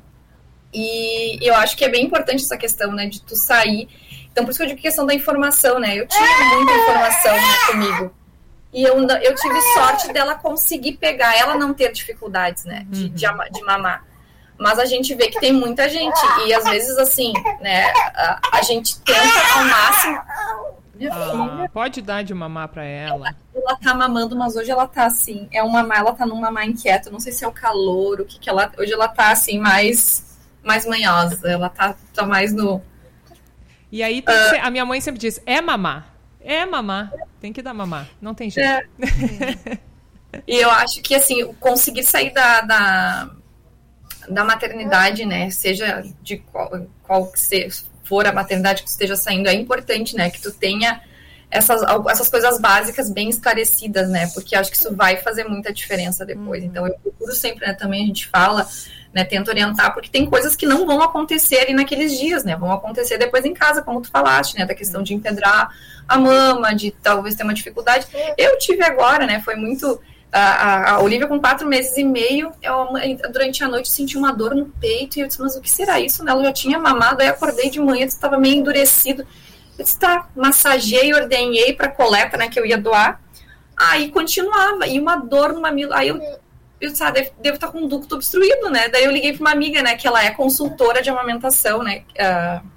E 0.73 1.39
eu 1.41 1.55
acho 1.55 1.77
que 1.77 1.85
é 1.85 1.89
bem 1.89 2.05
importante 2.05 2.43
essa 2.43 2.57
questão, 2.57 2.91
né, 2.91 3.07
de 3.07 3.21
tu 3.21 3.35
sair 3.35 3.87
então, 4.35 4.43
por 4.43 4.51
isso 4.51 4.59
que 4.59 4.63
eu 4.65 4.67
digo 4.67 4.81
questão 4.81 5.05
da 5.05 5.13
informação, 5.13 5.79
né? 5.79 5.95
Eu 5.95 6.05
tinha 6.05 6.57
muita 6.57 6.73
informação 6.73 7.33
né, 7.33 7.57
comigo. 7.67 8.13
E 8.73 8.83
eu, 8.83 8.97
eu 8.97 9.33
tive 9.33 9.61
sorte 9.73 10.11
dela 10.11 10.35
conseguir 10.35 10.97
pegar, 10.97 11.37
ela 11.37 11.55
não 11.55 11.73
ter 11.73 11.89
dificuldades, 11.93 12.65
né? 12.65 12.85
De, 12.89 13.07
de, 13.07 13.25
uhum. 13.25 13.37
de 13.49 13.61
mamar. 13.63 14.03
Mas 14.57 14.77
a 14.77 14.83
gente 14.83 15.15
vê 15.15 15.29
que 15.29 15.39
tem 15.39 15.53
muita 15.53 15.87
gente. 15.87 16.19
E 16.45 16.53
às 16.53 16.65
vezes, 16.65 16.97
assim, 16.97 17.31
né? 17.61 17.93
A, 18.13 18.41
a 18.55 18.61
gente 18.61 18.99
tenta 18.99 19.57
ao 19.57 19.63
máximo. 19.63 20.21
Ah, 21.09 21.69
pode 21.71 22.01
dar 22.01 22.21
de 22.21 22.33
mamar 22.33 22.67
para 22.67 22.83
ela. 22.83 23.33
Ela 23.55 23.75
tá 23.77 23.93
mamando, 23.93 24.35
mas 24.35 24.57
hoje 24.57 24.69
ela 24.69 24.85
tá 24.85 25.05
assim. 25.05 25.47
É 25.49 25.63
um 25.63 25.69
mamar, 25.69 25.99
ela 25.99 26.11
tá 26.11 26.25
num 26.25 26.41
mamar 26.41 26.67
inquieto. 26.67 27.09
Não 27.09 27.21
sei 27.21 27.31
se 27.31 27.45
é 27.45 27.47
o 27.47 27.53
calor, 27.53 28.19
o 28.19 28.25
que 28.25 28.37
que 28.37 28.49
ela. 28.49 28.69
Hoje 28.77 28.91
ela 28.91 29.07
tá 29.07 29.31
assim, 29.31 29.57
mais, 29.57 30.37
mais 30.61 30.85
manhosa. 30.85 31.49
Ela 31.49 31.69
tá, 31.69 31.95
tá 32.13 32.25
mais 32.25 32.51
no 32.51 32.81
e 33.95 34.03
aí 34.03 34.19
uh, 34.19 34.59
a 34.61 34.69
minha 34.69 34.85
mãe 34.85 34.99
sempre 34.99 35.21
diz: 35.21 35.41
é 35.45 35.61
mamar. 35.61 36.13
É 36.41 36.65
mamar. 36.65 37.13
Tem 37.39 37.53
que 37.53 37.61
dar 37.61 37.73
mamar. 37.73 38.09
Não 38.21 38.35
tem 38.35 38.49
jeito. 38.49 38.67
É. 38.67 39.79
e 40.45 40.57
eu 40.57 40.69
acho 40.69 41.01
que, 41.01 41.15
assim, 41.15 41.53
conseguir 41.61 42.03
sair 42.03 42.33
da, 42.33 42.59
da, 42.59 43.29
da 44.27 44.43
maternidade, 44.43 45.25
né? 45.25 45.49
Seja 45.49 46.03
de 46.21 46.39
qual, 46.39 46.85
qual 47.03 47.31
que 47.31 47.69
for 48.03 48.27
a 48.27 48.33
maternidade 48.33 48.83
que 48.83 48.89
esteja 48.89 49.15
saindo, 49.15 49.47
é 49.47 49.53
importante, 49.53 50.13
né? 50.13 50.29
Que 50.29 50.41
tu 50.41 50.51
tenha 50.51 50.99
essas, 51.49 51.81
essas 52.09 52.27
coisas 52.27 52.59
básicas 52.59 53.09
bem 53.09 53.29
esclarecidas, 53.29 54.09
né? 54.09 54.27
Porque 54.33 54.57
acho 54.57 54.71
que 54.71 54.75
isso 54.75 54.93
vai 54.93 55.15
fazer 55.21 55.45
muita 55.45 55.71
diferença 55.71 56.25
depois. 56.25 56.61
Uhum. 56.61 56.69
Então, 56.69 56.85
eu 56.85 56.99
procuro 56.99 57.31
sempre, 57.33 57.65
né? 57.65 57.73
Também 57.73 58.03
a 58.03 58.07
gente 58.07 58.27
fala 58.27 58.67
né, 59.15 59.23
tento 59.23 59.47
orientar, 59.47 59.93
porque 59.93 60.09
tem 60.09 60.25
coisas 60.25 60.57
que 60.57 60.65
não 60.65 60.85
vão 60.85 61.01
acontecer 61.01 61.59
ali 61.59 61.73
naqueles 61.73 62.19
dias, 62.19 62.43
né, 62.43 62.57
vão 62.57 62.71
acontecer 62.71 63.17
depois 63.17 63.45
em 63.45 63.53
casa, 63.53 63.81
como 63.81 64.01
tu 64.01 64.11
falaste, 64.11 64.57
né, 64.57 64.65
da 64.65 64.75
questão 64.75 65.01
de 65.01 65.13
empedrar 65.13 65.69
a 66.05 66.19
mama, 66.19 66.75
de 66.75 66.91
talvez 66.91 67.33
ter 67.33 67.43
uma 67.43 67.53
dificuldade. 67.53 68.05
Eu 68.37 68.57
tive 68.59 68.83
agora, 68.83 69.25
né, 69.25 69.41
foi 69.41 69.55
muito... 69.55 70.01
A, 70.37 70.95
a 70.95 70.99
Olivia 70.99 71.27
com 71.27 71.39
quatro 71.39 71.65
meses 71.65 71.95
e 71.95 72.03
meio, 72.03 72.51
eu, 72.61 72.89
durante 73.31 73.63
a 73.63 73.69
noite 73.69 73.87
senti 73.87 74.17
uma 74.17 74.33
dor 74.33 74.53
no 74.53 74.65
peito, 74.65 75.17
e 75.17 75.21
eu 75.21 75.27
disse, 75.27 75.41
mas 75.41 75.55
o 75.55 75.61
que 75.61 75.71
será 75.71 75.97
isso, 75.97 76.25
né, 76.25 76.31
ela 76.33 76.43
já 76.43 76.51
tinha 76.51 76.77
mamado, 76.77 77.21
aí 77.21 77.29
acordei 77.29 77.69
de 77.69 77.79
manhã, 77.79 78.03
estava 78.03 78.37
meio 78.37 78.55
endurecido, 78.55 79.25
eu 79.79 79.85
disse, 79.85 79.97
tá, 79.97 80.27
massageei, 80.35 81.13
ordenhei 81.13 81.71
para 81.71 81.87
coleta, 81.87 82.35
né, 82.35 82.49
que 82.49 82.59
eu 82.59 82.65
ia 82.65 82.77
doar, 82.77 83.21
aí 83.77 84.11
continuava, 84.11 84.85
e 84.85 84.99
uma 84.99 85.15
dor 85.15 85.53
no 85.53 85.61
mamilo, 85.61 85.93
aí 85.93 86.09
eu 86.09 86.19
eu 86.79 86.95
sabe, 86.95 87.21
devo, 87.21 87.35
devo 87.39 87.55
estar 87.55 87.67
com 87.69 87.79
um 87.79 87.87
ducto 87.87 88.15
obstruído, 88.15 88.69
né? 88.69 88.89
Daí 88.89 89.05
eu 89.05 89.11
liguei 89.11 89.33
para 89.33 89.41
uma 89.41 89.51
amiga, 89.51 89.81
né, 89.81 89.95
que 89.95 90.07
ela 90.07 90.23
é 90.23 90.31
consultora 90.31 91.01
de 91.01 91.09
amamentação, 91.09 91.83
né? 91.83 92.03
Uh, 92.11 92.75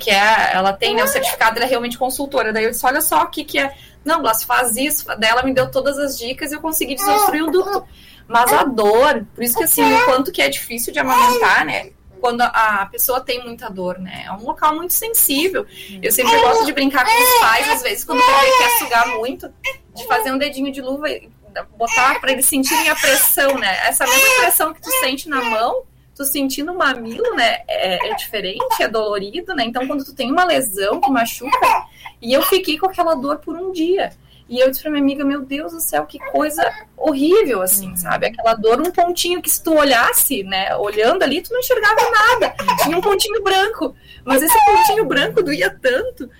que 0.00 0.10
é, 0.10 0.52
ela 0.54 0.72
tem 0.72 0.94
né, 0.94 1.04
o 1.04 1.06
certificado, 1.06 1.56
ela 1.56 1.66
é 1.66 1.68
realmente 1.68 1.98
consultora. 1.98 2.52
Daí 2.52 2.64
eu 2.64 2.70
disse, 2.70 2.84
olha 2.86 3.00
só 3.00 3.22
o 3.22 3.26
que, 3.28 3.44
que 3.44 3.58
é. 3.58 3.74
Não, 4.04 4.22
Blas, 4.22 4.42
faz 4.42 4.76
isso. 4.76 5.06
Daí 5.18 5.30
ela 5.30 5.42
me 5.42 5.52
deu 5.52 5.70
todas 5.70 5.98
as 5.98 6.18
dicas 6.18 6.50
e 6.50 6.54
eu 6.54 6.60
consegui 6.60 6.94
desobstruir 6.94 7.44
o 7.44 7.50
ducto. 7.50 7.86
Mas 8.26 8.52
a 8.52 8.64
dor, 8.64 9.26
por 9.34 9.44
isso 9.44 9.56
que 9.56 9.64
assim, 9.64 9.82
o 9.82 10.04
quanto 10.04 10.32
que 10.32 10.42
é 10.42 10.48
difícil 10.48 10.92
de 10.92 10.98
amamentar, 10.98 11.64
né? 11.64 11.90
Quando 12.20 12.40
a 12.40 12.88
pessoa 12.90 13.20
tem 13.20 13.44
muita 13.44 13.68
dor, 13.68 13.98
né? 13.98 14.24
É 14.26 14.32
um 14.32 14.42
local 14.42 14.74
muito 14.74 14.92
sensível. 14.92 15.66
Eu 16.02 16.10
sempre 16.10 16.38
gosto 16.40 16.66
de 16.66 16.72
brincar 16.72 17.04
com 17.04 17.10
os 17.10 17.40
pais, 17.40 17.70
às 17.70 17.82
vezes, 17.82 18.04
quando 18.04 18.20
o 18.20 18.26
bebê 18.26 18.58
quer 18.58 18.78
sugar 18.78 19.08
muito, 19.16 19.52
de 19.94 20.06
fazer 20.06 20.32
um 20.32 20.38
dedinho 20.38 20.72
de 20.72 20.80
luva 20.80 21.08
e 21.08 21.30
botar 21.76 22.20
para 22.20 22.32
eles 22.32 22.46
sentirem 22.46 22.88
a 22.88 22.94
pressão, 22.94 23.58
né? 23.58 23.86
Essa 23.86 24.04
mesma 24.06 24.36
pressão 24.40 24.74
que 24.74 24.80
tu 24.80 24.90
sente 25.00 25.28
na 25.28 25.42
mão, 25.42 25.82
tu 26.14 26.24
sentindo 26.24 26.72
o 26.72 26.78
mamilo, 26.78 27.34
né? 27.34 27.62
É, 27.68 28.10
é, 28.10 28.14
diferente, 28.14 28.82
é 28.82 28.88
dolorido, 28.88 29.54
né? 29.54 29.64
Então, 29.64 29.86
quando 29.86 30.04
tu 30.04 30.14
tem 30.14 30.30
uma 30.30 30.44
lesão 30.44 31.00
que 31.00 31.10
machuca, 31.10 31.86
e 32.20 32.32
eu 32.32 32.42
fiquei 32.42 32.78
com 32.78 32.86
aquela 32.86 33.14
dor 33.14 33.38
por 33.38 33.56
um 33.56 33.72
dia. 33.72 34.12
E 34.48 34.58
eu 34.58 34.70
disse 34.70 34.82
pra 34.82 34.90
minha 34.90 35.02
amiga, 35.02 35.24
meu 35.24 35.42
Deus 35.42 35.72
do 35.72 35.80
céu, 35.80 36.06
que 36.06 36.18
coisa 36.18 36.62
horrível, 36.96 37.60
assim, 37.60 37.94
sabe? 37.96 38.26
Aquela 38.26 38.54
dor, 38.54 38.80
um 38.80 38.90
pontinho 38.90 39.42
que 39.42 39.50
se 39.50 39.62
tu 39.62 39.74
olhasse, 39.74 40.42
né, 40.42 40.74
olhando 40.76 41.22
ali, 41.22 41.42
tu 41.42 41.52
não 41.52 41.60
enxergava 41.60 42.00
nada. 42.10 42.54
Tinha 42.82 42.96
um 42.96 43.00
pontinho 43.00 43.42
branco. 43.42 43.94
Mas 44.24 44.42
esse 44.42 44.58
pontinho 44.64 45.04
branco 45.04 45.42
doía 45.42 45.68
tanto. 45.70 46.30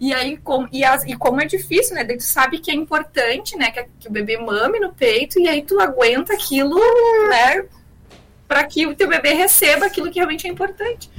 E 0.00 0.14
aí, 0.14 0.38
com, 0.38 0.66
e, 0.72 0.82
as, 0.82 1.04
e 1.04 1.14
como 1.14 1.42
é 1.42 1.44
difícil, 1.44 1.94
né? 1.94 2.04
Tu 2.04 2.22
sabe 2.22 2.58
que 2.58 2.70
é 2.70 2.74
importante, 2.74 3.54
né? 3.56 3.70
Que, 3.70 3.84
que 4.00 4.08
o 4.08 4.10
bebê 4.10 4.38
mame 4.38 4.80
no 4.80 4.94
peito, 4.94 5.38
e 5.38 5.46
aí 5.46 5.60
tu 5.60 5.78
aguenta 5.78 6.32
aquilo, 6.32 6.80
né? 7.28 7.66
Para 8.48 8.64
que 8.64 8.86
o 8.86 8.94
teu 8.94 9.06
bebê 9.06 9.34
receba 9.34 9.84
aquilo 9.84 10.10
que 10.10 10.18
realmente 10.18 10.46
é 10.46 10.50
importante. 10.50 11.10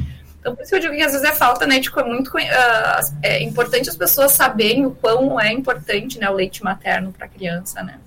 Então, 0.42 0.56
por 0.56 0.64
isso 0.64 0.72
que 0.72 0.76
eu 0.76 0.80
digo 0.80 0.96
que 0.96 1.04
às 1.04 1.12
vezes 1.12 1.30
é 1.30 1.36
falta, 1.36 1.68
né, 1.68 1.78
de 1.78 1.88
é 1.96 2.04
muito 2.04 2.30
uh, 2.30 3.18
é 3.22 3.44
importante 3.44 3.92
as 3.92 3.96
pessoas 3.96 4.32
saberem 4.32 4.88
o 4.88 4.92
quão 4.92 5.40
é 5.40 5.54
importante, 5.54 6.18
né, 6.18 6.28
o 6.32 6.34
leite 6.34 6.64
materno 6.64 7.14
para 7.14 7.28
a 7.28 7.30
criança, 7.30 7.84
né. 7.84 8.00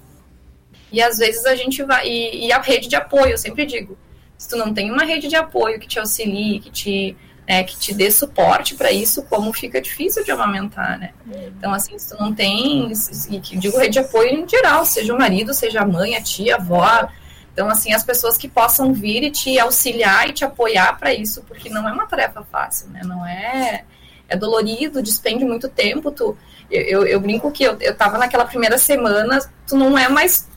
E 0.91 1.01
às 1.01 1.19
vezes 1.19 1.47
a 1.47 1.55
gente 1.55 1.81
vai 1.85 2.09
e, 2.09 2.47
e, 2.47 2.53
a 2.53 2.61
rede 2.61 2.89
de 2.89 2.97
apoio, 2.97 3.31
eu 3.31 3.39
sempre 3.39 3.65
digo, 3.65 3.97
se 4.37 4.49
tu 4.49 4.57
não 4.57 4.75
tem 4.75 4.91
uma 4.91 5.05
rede 5.05 5.29
de 5.29 5.37
apoio 5.37 5.79
que 5.79 5.87
te 5.87 6.01
auxilie, 6.01 6.59
que 6.59 6.71
te 6.71 7.17
né, 7.47 7.63
que 7.63 7.77
te 7.77 7.93
dê 7.93 8.11
suporte 8.11 8.75
para 8.75 8.91
isso, 8.91 9.23
como 9.25 9.53
fica 9.53 9.81
difícil 9.81 10.25
de 10.25 10.31
amamentar, 10.31 10.99
né? 10.99 11.13
Então, 11.47 11.75
assim, 11.75 11.99
se 11.99 12.09
tu 12.09 12.23
não 12.23 12.35
tem, 12.35 12.91
e 13.31 13.41
que 13.41 13.59
digo 13.59 13.79
rede 13.79 13.93
de 13.93 13.99
apoio 13.99 14.31
em 14.31 14.49
geral, 14.49 14.85
seja 14.85 15.15
o 15.15 15.19
marido, 15.19 15.53
seja 15.53 15.83
a 15.83 15.87
mãe, 15.87 16.17
a 16.17 16.23
tia, 16.23 16.57
a 16.57 16.59
avó, 16.59 17.09
então, 17.55 17.69
assim, 17.71 17.93
as 17.93 18.03
pessoas 18.03 18.37
que 18.37 18.49
possam 18.49 18.93
vir 18.93 19.23
e 19.23 19.31
te 19.31 19.59
auxiliar 19.61 20.29
e 20.29 20.33
te 20.33 20.45
apoiar 20.45 20.99
para 20.99 21.15
isso, 21.15 21.43
porque 21.47 21.71
não 21.71 21.89
é 21.89 21.93
uma 21.93 22.05
tarefa 22.05 22.43
fácil, 22.51 22.89
né? 22.91 23.01
Não 23.05 23.25
é. 23.25 23.85
É 24.29 24.37
dolorido, 24.37 25.01
despende 25.01 25.45
muito 25.45 25.69
tempo. 25.69 26.11
Tu, 26.11 26.37
eu, 26.71 26.83
eu, 26.83 27.07
eu 27.07 27.21
brinco 27.21 27.51
que 27.51 27.65
eu, 27.65 27.77
eu 27.81 27.97
tava 27.97 28.19
naquela 28.19 28.45
primeira 28.45 28.79
semana, 28.79 29.39
tu 29.67 29.77
não 29.77 29.97
é 29.97 30.09
mais. 30.09 30.49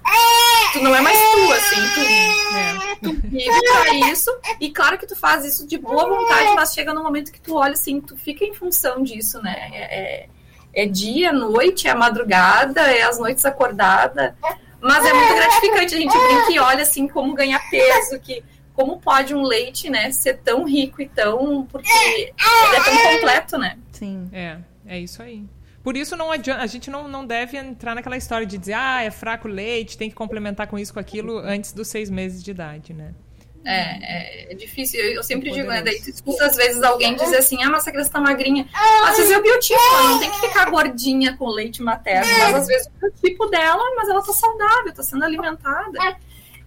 Tu 0.73 0.81
não 0.81 0.95
é 0.95 1.01
mais 1.01 1.17
tu, 1.17 1.51
assim, 1.53 1.81
tu, 1.93 2.55
é. 2.55 2.95
tu 3.01 3.27
vive 3.27 3.61
pra 3.61 3.93
isso. 4.11 4.31
E 4.59 4.69
claro 4.69 4.97
que 4.97 5.05
tu 5.05 5.15
faz 5.15 5.45
isso 5.45 5.67
de 5.67 5.77
boa 5.77 6.07
vontade, 6.07 6.53
mas 6.55 6.73
chega 6.73 6.93
no 6.93 7.03
momento 7.03 7.31
que 7.31 7.39
tu 7.39 7.55
olha 7.55 7.73
assim, 7.73 8.01
tu 8.01 8.15
fica 8.15 8.43
em 8.45 8.53
função 8.53 9.03
disso, 9.03 9.41
né? 9.41 9.69
É, 9.73 9.99
é, 9.99 10.29
é 10.73 10.85
dia, 10.85 11.31
noite, 11.31 11.87
é 11.87 11.93
madrugada, 11.93 12.81
é 12.81 13.03
as 13.03 13.19
noites 13.19 13.45
acordada. 13.45 14.35
Mas 14.79 15.05
é 15.05 15.13
muito 15.13 15.35
gratificante, 15.35 15.95
a 15.95 15.97
gente 15.97 16.17
brinca 16.17 16.51
e 16.51 16.59
olha 16.59 16.83
assim 16.83 17.07
como 17.07 17.33
ganhar 17.33 17.59
peso, 17.69 18.19
que 18.19 18.43
como 18.73 18.99
pode 18.99 19.33
um 19.33 19.41
leite, 19.41 19.89
né, 19.89 20.11
ser 20.11 20.37
tão 20.37 20.63
rico 20.63 21.01
e 21.01 21.09
tão. 21.09 21.65
Porque 21.65 21.91
ele 21.91 22.33
é 22.75 22.83
tão 22.83 23.11
completo, 23.11 23.57
né? 23.57 23.77
Sim. 23.91 24.29
É, 24.31 24.57
é 24.85 24.99
isso 24.99 25.21
aí. 25.21 25.43
Por 25.87 25.95
isso 25.95 26.17
não 26.17 26.33
adianta, 26.33 26.61
a 26.61 26.67
gente 26.67 26.89
não, 26.89 27.07
não 27.07 27.25
deve 27.25 27.57
entrar 27.57 27.95
naquela 27.95 28.17
história 28.17 28.45
de 28.45 28.57
dizer, 28.57 28.73
ah, 28.73 29.03
é 29.03 29.09
fraco 29.09 29.47
o 29.47 29.51
leite, 29.51 29.97
tem 29.97 30.09
que 30.09 30.15
complementar 30.17 30.67
com 30.67 30.77
isso, 30.77 30.93
com 30.93 30.99
aquilo, 30.99 31.37
antes 31.37 31.71
dos 31.71 31.87
seis 31.87 32.09
meses 32.09 32.43
de 32.43 32.51
idade, 32.51 32.93
né? 32.93 33.15
É, 33.63 34.49
é, 34.49 34.51
é, 34.51 34.55
difícil. 34.55 34.99
Eu, 34.99 35.11
eu 35.13 35.23
sempre 35.23 35.49
digo, 35.49 35.69
né? 35.69 35.81
Daí 35.81 36.01
tu 36.01 36.09
escuta 36.09 36.45
às 36.45 36.57
vezes 36.57 36.83
alguém 36.83 37.15
dizer 37.15 37.37
assim, 37.37 37.63
ah, 37.63 37.69
mas 37.69 37.83
essa 37.83 37.91
criança 37.93 38.09
tá 38.09 38.19
magrinha. 38.19 38.67
Às 39.05 39.15
vezes 39.15 39.31
é 39.31 39.37
o 39.37 39.41
biotipo, 39.41 39.79
ela 39.79 40.09
não 40.09 40.19
tem 40.19 40.29
que 40.29 40.41
ficar 40.41 40.69
gordinha 40.69 41.37
com 41.37 41.47
leite 41.47 41.81
materno, 41.81 42.29
mas 42.37 42.55
às 42.55 42.67
vezes 42.67 42.87
é 42.87 42.89
o 42.89 43.09
biotipo 43.09 43.45
dela, 43.45 43.83
mas 43.95 44.09
ela 44.09 44.21
tá 44.21 44.33
saudável, 44.33 44.93
tá 44.93 45.03
sendo 45.03 45.23
alimentada. 45.23 46.17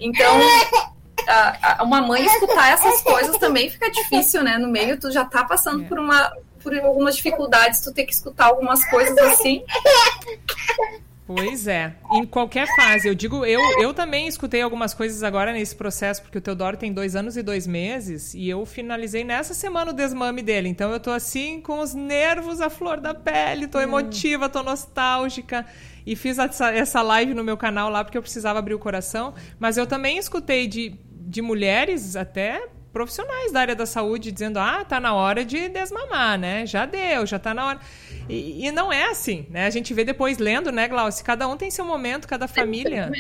Então, 0.01 0.41
a, 1.29 1.83
a, 1.83 1.85
uma 1.85 2.01
mãe 2.01 2.25
escutar 2.25 2.73
essas 2.73 3.03
coisas 3.03 3.37
também 3.37 3.69
fica 3.69 3.91
difícil, 3.91 4.43
né? 4.43 4.57
No 4.57 4.69
meio, 4.69 4.99
tu 4.99 5.11
já 5.11 5.27
tá 5.27 5.45
passando 5.45 5.85
por 5.85 5.99
uma 5.99 6.33
por 6.63 6.77
algumas 6.79 7.17
dificuldades, 7.17 7.81
tu 7.81 7.93
ter 7.93 8.05
que 8.05 8.13
escutar 8.13 8.47
algumas 8.47 8.85
coisas 8.89 9.17
assim. 9.19 9.65
Pois 11.33 11.69
é, 11.69 11.95
em 12.13 12.27
qualquer 12.27 12.67
fase. 12.75 13.07
Eu 13.07 13.15
digo, 13.15 13.47
eu, 13.47 13.61
eu 13.81 13.95
também 13.95 14.27
escutei 14.27 14.63
algumas 14.63 14.93
coisas 14.93 15.23
agora 15.23 15.53
nesse 15.53 15.77
processo, 15.77 16.21
porque 16.23 16.39
o 16.39 16.41
Teodoro 16.41 16.77
tem 16.77 16.93
dois 16.93 17.15
anos 17.15 17.37
e 17.37 17.43
dois 17.43 17.69
meses, 17.69 18.35
e 18.35 18.49
eu 18.49 18.67
finalizei 18.67 19.23
nessa 19.23 19.55
semana 19.55 19.93
o 19.93 19.95
desmame 19.95 20.43
dele. 20.43 20.69
Então 20.69 20.91
eu 20.91 20.99
tô 20.99 21.13
assim, 21.13 21.61
com 21.61 21.79
os 21.79 21.95
nervos 21.95 22.61
à 22.61 22.69
flor 22.69 22.99
da 23.01 23.15
pele, 23.15 23.69
tô 23.69 23.79
hum. 23.79 23.83
emotiva, 23.83 24.49
tô 24.49 24.61
nostálgica. 24.65 25.65
E 26.05 26.17
fiz 26.17 26.37
essa, 26.37 26.73
essa 26.73 27.01
live 27.01 27.33
no 27.33 27.45
meu 27.45 27.57
canal 27.57 27.91
lá 27.91 28.03
porque 28.03 28.19
eu 28.19 28.23
precisava 28.23 28.59
abrir 28.59 28.75
o 28.75 28.79
coração. 28.81 29.33
Mas 29.57 29.77
eu 29.77 29.87
também 29.87 30.19
escutei 30.19 30.67
de, 30.67 30.99
de 31.13 31.41
mulheres 31.41 32.17
até 32.17 32.61
profissionais 32.93 33.53
da 33.53 33.61
área 33.61 33.77
da 33.77 33.87
saúde 33.87 34.33
dizendo: 34.33 34.59
ah, 34.59 34.85
tá 34.85 35.01
na 35.01 35.15
hora 35.15 35.45
de 35.45 35.69
desmamar, 35.69 36.39
né? 36.39 36.67
Já 36.67 36.87
deu, 36.87 37.27
já 37.27 37.39
tá 37.39 37.55
na 37.55 37.67
hora. 37.67 37.81
E, 38.29 38.67
e 38.67 38.73
não 38.73 38.93
é 38.93 39.05
assim, 39.05 39.47
né? 39.51 39.67
A 39.67 39.71
gente 39.71 39.93
vê 39.95 40.05
depois 40.05 40.39
lendo, 40.39 40.71
né, 40.71 40.89
Glaucio? 40.89 41.25
Cada 41.25 41.49
um 41.49 41.57
tem 41.57 41.71
seu 41.71 41.85
momento, 41.85 42.29
cada 42.29 42.47
família. 42.47 43.11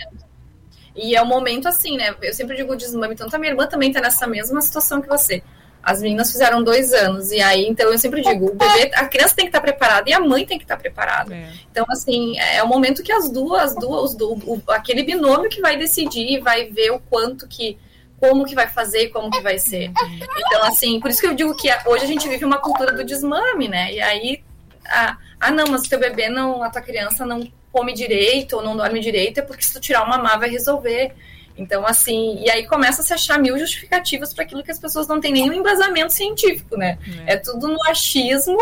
E 0.94 1.14
é 1.14 1.22
um 1.22 1.26
momento 1.26 1.68
assim, 1.68 1.96
né? 1.96 2.14
Eu 2.20 2.34
sempre 2.34 2.56
digo 2.56 2.76
desmame, 2.76 3.14
tanto 3.14 3.34
a 3.34 3.38
minha 3.38 3.52
irmã 3.52 3.66
também 3.66 3.92
tá 3.92 4.00
nessa 4.00 4.26
mesma 4.26 4.60
situação 4.60 5.00
que 5.00 5.08
você. 5.08 5.42
As 5.82 6.02
meninas 6.02 6.30
fizeram 6.30 6.62
dois 6.62 6.92
anos, 6.92 7.32
e 7.32 7.40
aí, 7.40 7.66
então 7.66 7.90
eu 7.90 7.98
sempre 7.98 8.20
digo, 8.20 8.50
o 8.50 8.54
bebê, 8.54 8.90
a 8.94 9.06
criança 9.08 9.34
tem 9.34 9.46
que 9.46 9.48
estar 9.48 9.62
preparada 9.62 10.10
e 10.10 10.12
a 10.12 10.20
mãe 10.20 10.44
tem 10.44 10.58
que 10.58 10.64
estar 10.64 10.76
preparada. 10.76 11.34
É. 11.34 11.48
Então, 11.70 11.86
assim, 11.88 12.38
é 12.38 12.62
o 12.62 12.68
momento 12.68 13.02
que 13.02 13.10
as 13.10 13.30
duas, 13.30 13.62
as 13.62 13.74
duas, 13.76 14.14
o, 14.20 14.60
aquele 14.68 15.02
binômio 15.02 15.48
que 15.48 15.62
vai 15.62 15.78
decidir, 15.78 16.40
vai 16.40 16.66
ver 16.66 16.90
o 16.90 17.00
quanto 17.00 17.48
que 17.48 17.78
como 18.20 18.44
que 18.44 18.54
vai 18.54 18.68
fazer 18.68 19.04
e 19.04 19.08
como 19.08 19.30
que 19.30 19.40
vai 19.40 19.58
ser. 19.58 19.90
Então, 20.36 20.62
assim, 20.64 21.00
por 21.00 21.10
isso 21.10 21.20
que 21.20 21.26
eu 21.26 21.34
digo 21.34 21.56
que 21.56 21.68
hoje 21.86 22.04
a 22.04 22.06
gente 22.06 22.28
vive 22.28 22.44
uma 22.44 22.58
cultura 22.58 22.92
do 22.92 23.02
desmame, 23.02 23.66
né? 23.66 23.92
E 23.92 24.00
aí, 24.00 24.44
ah, 24.86 25.16
ah 25.40 25.50
não, 25.50 25.66
mas 25.68 25.86
o 25.86 25.88
teu 25.88 25.98
bebê 25.98 26.28
não, 26.28 26.62
a 26.62 26.68
tua 26.68 26.82
criança 26.82 27.24
não 27.24 27.50
come 27.72 27.94
direito 27.94 28.56
ou 28.56 28.62
não 28.62 28.76
dorme 28.76 29.00
direito, 29.00 29.38
é 29.38 29.42
porque 29.42 29.62
se 29.62 29.72
tu 29.72 29.80
tirar 29.80 30.04
uma 30.04 30.18
má 30.18 30.36
vai 30.36 30.50
resolver. 30.50 31.14
Então, 31.56 31.86
assim, 31.86 32.38
e 32.42 32.50
aí 32.50 32.66
começa 32.66 33.00
a 33.00 33.04
se 33.04 33.12
achar 33.12 33.38
mil 33.38 33.58
justificativas 33.58 34.34
para 34.34 34.44
aquilo 34.44 34.62
que 34.62 34.70
as 34.70 34.78
pessoas 34.78 35.08
não 35.08 35.20
têm 35.20 35.32
nenhum 35.32 35.52
embasamento 35.52 36.12
científico, 36.12 36.76
né? 36.76 36.98
É, 37.26 37.34
é 37.34 37.36
tudo 37.36 37.68
no 37.68 37.82
achismo 37.88 38.58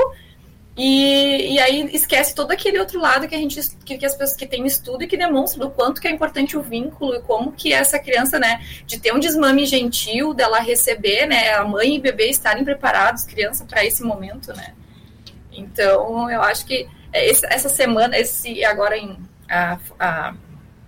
e, 0.80 1.54
e 1.54 1.58
aí 1.58 1.90
esquece 1.92 2.32
todo 2.32 2.52
aquele 2.52 2.78
outro 2.78 3.00
lado 3.00 3.26
que 3.26 3.34
a 3.34 3.38
gente 3.38 3.58
que, 3.84 3.98
que 3.98 4.06
as 4.06 4.12
pessoas 4.12 4.36
que 4.36 4.46
têm 4.46 4.64
estudo 4.64 5.02
e 5.02 5.08
que 5.08 5.16
demonstram 5.16 5.66
do 5.66 5.74
quanto 5.74 6.00
que 6.00 6.06
é 6.06 6.10
importante 6.12 6.56
o 6.56 6.62
vínculo 6.62 7.16
e 7.16 7.20
como 7.22 7.50
que 7.50 7.72
essa 7.72 7.98
criança, 7.98 8.38
né, 8.38 8.64
de 8.86 9.00
ter 9.00 9.12
um 9.12 9.18
desmame 9.18 9.66
gentil, 9.66 10.32
dela 10.32 10.60
receber, 10.60 11.26
né, 11.26 11.52
a 11.54 11.64
mãe 11.64 11.96
e 11.96 11.98
o 11.98 12.00
bebê 12.00 12.30
estarem 12.30 12.64
preparados, 12.64 13.24
criança, 13.24 13.64
para 13.64 13.84
esse 13.84 14.04
momento, 14.04 14.52
né. 14.54 14.72
Então, 15.50 16.30
eu 16.30 16.40
acho 16.42 16.64
que 16.64 16.88
essa 17.12 17.68
semana, 17.68 18.16
esse 18.16 18.64
agora 18.64 18.96
em 18.96 19.18
a, 19.50 19.78
a, 19.98 20.34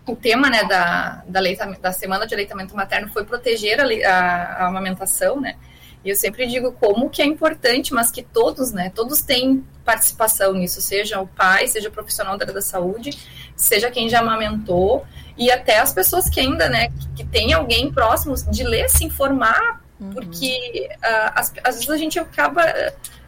o 0.07 0.15
tema, 0.15 0.49
né, 0.49 0.63
da, 0.63 1.25
da, 1.27 1.41
leita, 1.41 1.67
da 1.67 1.91
semana 1.91 2.29
de 2.29 2.35
aleitamento 2.35 2.77
materno 2.77 3.09
foi 3.13 3.25
proteger 3.25 3.81
a, 3.81 4.15
a 4.15 4.67
amamentação, 4.69 5.41
né. 5.41 5.57
E 6.05 6.11
eu 6.11 6.17
sempre 6.17 6.47
digo 6.47 6.73
como 6.73 7.11
que 7.11 7.21
é 7.21 7.27
importante, 7.27 7.93
mas 7.93 8.11
que 8.11 8.23
todos, 8.23 8.73
né, 8.73 8.91
todos 8.95 9.21
têm 9.21 9.65
participação 9.85 10.55
nisso, 10.55 10.81
seja 10.81 11.21
o 11.21 11.27
pai, 11.27 11.67
seja 11.67 11.89
o 11.89 11.93
profissional 11.93 12.39
da 12.39 12.45
área 12.45 12.55
da 12.55 12.63
saúde, 12.63 13.19
seja 13.55 13.91
quem 13.91 14.09
já 14.09 14.21
amamentou, 14.21 15.05
e 15.37 15.51
até 15.51 15.79
as 15.79 15.93
pessoas 15.93 16.29
que 16.29 16.41
ainda, 16.41 16.69
né, 16.69 16.89
que, 16.89 17.09
que 17.17 17.25
tem 17.25 17.53
alguém 17.53 17.93
próximo 17.93 18.35
de 18.51 18.65
ler, 18.65 18.89
se 18.89 19.05
informar, 19.05 19.83
uhum. 20.01 20.11
porque 20.11 20.89
uh, 20.97 21.33
às, 21.35 21.53
às 21.63 21.75
vezes 21.77 21.91
a 21.91 21.97
gente 21.97 22.19
acaba, 22.19 22.63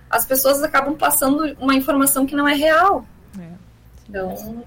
as 0.09 0.25
pessoas 0.25 0.63
acabam 0.63 0.95
passando 0.95 1.55
uma 1.61 1.75
informação 1.75 2.25
que 2.25 2.35
não 2.35 2.49
é 2.49 2.55
real. 2.55 3.05
É. 3.39 3.49
Então, 4.09 4.65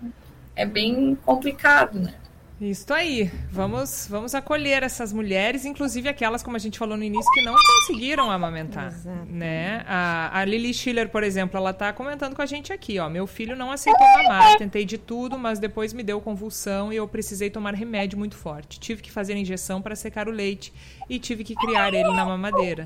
é 0.56 0.66
bem 0.66 1.16
complicado, 1.26 2.00
né? 2.00 2.14
Isso 2.60 2.94
aí. 2.94 3.30
Vamos, 3.52 4.08
vamos 4.10 4.34
acolher 4.34 4.82
essas 4.82 5.12
mulheres, 5.12 5.66
inclusive 5.66 6.08
aquelas, 6.08 6.42
como 6.42 6.56
a 6.56 6.60
gente 6.60 6.80
falou 6.80 6.96
no 6.96 7.04
início, 7.04 7.30
que 7.34 7.42
não 7.42 7.54
conseguiram 7.54 8.32
amamentar. 8.32 8.94
Né? 9.28 9.84
A, 9.86 10.40
a 10.40 10.46
Lili 10.46 10.74
Schiller, 10.74 11.10
por 11.10 11.24
exemplo, 11.24 11.58
ela 11.58 11.72
está 11.72 11.92
comentando 11.92 12.34
com 12.36 12.42
a 12.42 12.46
gente 12.46 12.72
aqui, 12.72 12.98
ó. 12.98 13.10
Meu 13.10 13.28
filho 13.28 13.56
não 13.56 13.72
aceitou 13.72 14.08
mamar, 14.08 14.58
tentei 14.58 14.86
de 14.86 14.98
tudo, 14.98 15.38
mas 15.38 15.60
depois 15.60 15.92
me 15.92 16.02
deu 16.02 16.22
convulsão 16.22 16.94
e 16.94 16.96
eu 16.96 17.08
precisei 17.08 17.50
tomar 17.50 17.74
remédio 17.74 18.18
muito 18.18 18.36
forte. 18.38 18.80
Tive 18.80 19.02
que 19.02 19.12
fazer 19.12 19.36
injeção 19.36 19.82
para 19.82 19.96
secar 19.96 20.30
o 20.30 20.32
leite 20.32 20.74
e 21.10 21.20
tive 21.20 21.44
que 21.44 21.56
criar 21.56 21.94
ele 21.94 22.14
na 22.14 22.26
mamadeira. 22.26 22.86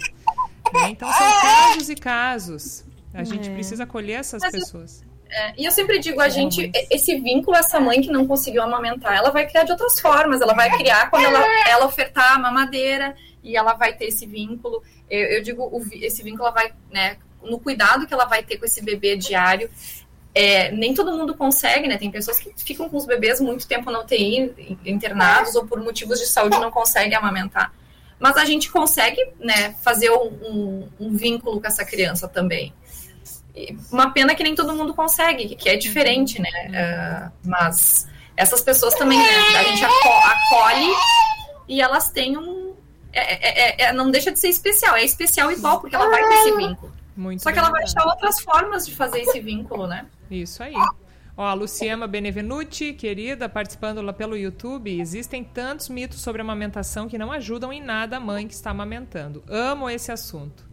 Né? 0.74 0.90
Então 0.90 1.12
são 1.12 1.42
casos 1.42 1.90
e 1.90 1.96
casos. 1.96 2.86
A 3.14 3.24
gente 3.24 3.50
é. 3.50 3.54
precisa 3.54 3.84
acolher 3.84 4.20
essas 4.20 4.42
mas 4.42 4.52
pessoas. 4.52 5.09
É, 5.32 5.54
e 5.58 5.66
eu 5.66 5.72
sempre 5.72 6.00
digo, 6.00 6.20
a 6.20 6.28
gente, 6.28 6.72
esse 6.90 7.16
vínculo, 7.20 7.56
essa 7.56 7.80
mãe 7.80 8.02
que 8.02 8.12
não 8.12 8.26
conseguiu 8.28 8.64
amamentar, 8.64 9.16
ela 9.16 9.30
vai 9.30 9.46
criar 9.46 9.64
de 9.64 9.72
outras 9.72 10.00
formas. 10.00 10.42
Ela 10.42 10.54
vai 10.54 10.76
criar 10.76 11.10
quando 11.10 11.26
ela, 11.26 11.46
ela 11.68 11.86
ofertar 11.86 12.34
a 12.34 12.40
mamadeira 12.40 13.16
e 13.44 13.56
ela 13.56 13.74
vai 13.74 13.94
ter 13.94 14.06
esse 14.06 14.26
vínculo. 14.26 14.82
Eu, 15.10 15.26
eu 15.28 15.44
digo, 15.44 15.64
o, 15.64 15.86
esse 15.94 16.24
vínculo 16.24 16.46
ela 16.46 16.52
vai, 16.52 16.74
né, 16.92 17.18
no 17.44 17.60
cuidado 17.60 18.08
que 18.08 18.14
ela 18.14 18.26
vai 18.26 18.42
ter 18.44 18.58
com 18.58 18.66
esse 18.66 18.82
bebê 18.84 19.16
diário. 19.16 19.70
É, 20.34 20.72
nem 20.72 20.94
todo 20.94 21.16
mundo 21.16 21.36
consegue, 21.36 21.88
né? 21.88 21.98
Tem 21.98 22.10
pessoas 22.10 22.40
que 22.40 22.52
ficam 22.58 22.88
com 22.90 22.98
os 22.98 23.06
bebês 23.06 23.40
muito 23.40 23.68
tempo 23.68 23.92
na 23.92 24.00
UTI, 24.00 24.78
internados, 24.86 25.56
ou 25.56 25.66
por 25.66 25.80
motivos 25.82 26.20
de 26.20 26.28
saúde 26.28 26.60
não 26.60 26.72
conseguem 26.72 27.16
amamentar. 27.16 27.74
Mas 28.20 28.36
a 28.38 28.46
gente 28.46 28.72
consegue, 28.72 29.22
né, 29.40 29.76
fazer 29.82 30.12
um, 30.12 30.28
um, 30.44 30.90
um 31.00 31.16
vínculo 31.16 31.60
com 31.60 31.68
essa 31.68 31.86
criança 31.86 32.28
também 32.28 32.74
uma 33.92 34.12
pena 34.12 34.36
que 34.36 34.44
nem 34.44 34.56
todo 34.56 34.76
mundo 34.76 34.94
consegue, 34.94 35.56
que 35.56 35.70
é 35.70 35.76
diferente, 35.76 36.42
né? 36.42 36.50
Uh, 36.70 37.50
mas 37.50 38.08
essas 38.36 38.62
pessoas 38.62 38.94
também, 38.94 39.18
né, 39.18 39.26
a 39.58 39.64
gente 39.64 39.84
acolhe 39.84 40.94
e 41.68 41.82
elas 41.82 42.10
têm 42.10 42.38
um. 42.38 42.74
É, 43.12 43.84
é, 43.84 43.86
é, 43.86 43.94
não 43.94 44.12
deixa 44.12 44.32
de 44.32 44.40
ser 44.40 44.50
especial, 44.50 44.96
é 44.96 45.04
especial 45.04 45.52
igual, 45.52 45.82
porque 45.82 45.96
ela 45.96 46.10
vai 46.10 46.28
ter 46.28 46.36
esse 46.36 46.56
vínculo. 46.56 46.94
Muito 47.18 47.44
Só 47.44 47.52
que 47.52 47.60
ela 47.60 47.70
vai 47.70 47.84
achar 47.84 48.06
outras 48.06 48.40
formas 48.40 48.86
de 48.86 48.96
fazer 48.96 49.20
esse 49.20 49.40
vínculo, 49.42 49.88
né? 49.88 50.06
Isso 50.32 50.64
aí. 50.64 50.74
Ó, 51.36 51.44
a 51.44 51.54
Luciana 51.54 52.08
Benevenuti, 52.08 52.94
querida, 52.94 53.50
participando 53.50 54.02
lá 54.02 54.14
pelo 54.14 54.38
YouTube. 54.38 55.00
Existem 55.00 55.44
tantos 55.44 55.90
mitos 55.90 56.22
sobre 56.22 56.42
amamentação 56.42 57.10
que 57.10 57.18
não 57.18 57.32
ajudam 57.32 57.74
em 57.74 57.82
nada 57.82 58.18
a 58.18 58.20
mãe 58.20 58.48
que 58.48 58.54
está 58.54 58.72
amamentando. 58.72 59.44
Amo 59.48 59.90
esse 59.90 60.12
assunto. 60.12 60.69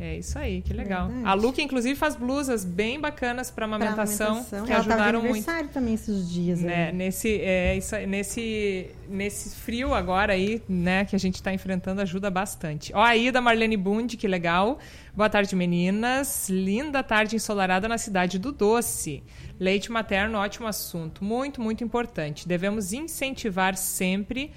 É 0.00 0.16
isso 0.16 0.38
aí, 0.38 0.62
que 0.62 0.72
legal. 0.72 1.08
Verdade. 1.08 1.28
A 1.28 1.34
Luca, 1.34 1.60
inclusive, 1.60 1.94
faz 1.94 2.16
blusas 2.16 2.64
bem 2.64 2.98
bacanas 2.98 3.50
para 3.50 3.66
amamentação, 3.66 4.28
amamentação, 4.28 4.64
que 4.64 4.72
Ela 4.72 4.80
ajudaram 4.80 5.22
muito. 5.22 5.46
também 5.74 5.92
esses 5.92 6.30
dias. 6.30 6.62
Né? 6.62 6.90
Nesse, 6.90 7.38
é, 7.42 7.76
isso, 7.76 7.94
nesse, 8.08 8.90
nesse 9.06 9.54
frio 9.56 9.92
agora 9.92 10.32
aí, 10.32 10.62
né, 10.66 11.04
que 11.04 11.14
a 11.14 11.18
gente 11.18 11.34
está 11.34 11.52
enfrentando, 11.52 12.00
ajuda 12.00 12.30
bastante. 12.30 12.94
Ó, 12.94 13.02
aí 13.02 13.30
da 13.30 13.42
Marlene 13.42 13.76
Bund, 13.76 14.16
que 14.16 14.26
legal. 14.26 14.78
Boa 15.14 15.28
tarde, 15.28 15.54
meninas. 15.54 16.48
Linda 16.48 17.02
tarde 17.02 17.36
ensolarada 17.36 17.86
na 17.86 17.98
cidade 17.98 18.38
do 18.38 18.52
Doce. 18.52 19.22
Leite 19.58 19.92
materno, 19.92 20.38
ótimo 20.38 20.66
assunto. 20.66 21.22
Muito, 21.22 21.60
muito 21.60 21.84
importante. 21.84 22.48
Devemos 22.48 22.94
incentivar 22.94 23.76
sempre 23.76 24.50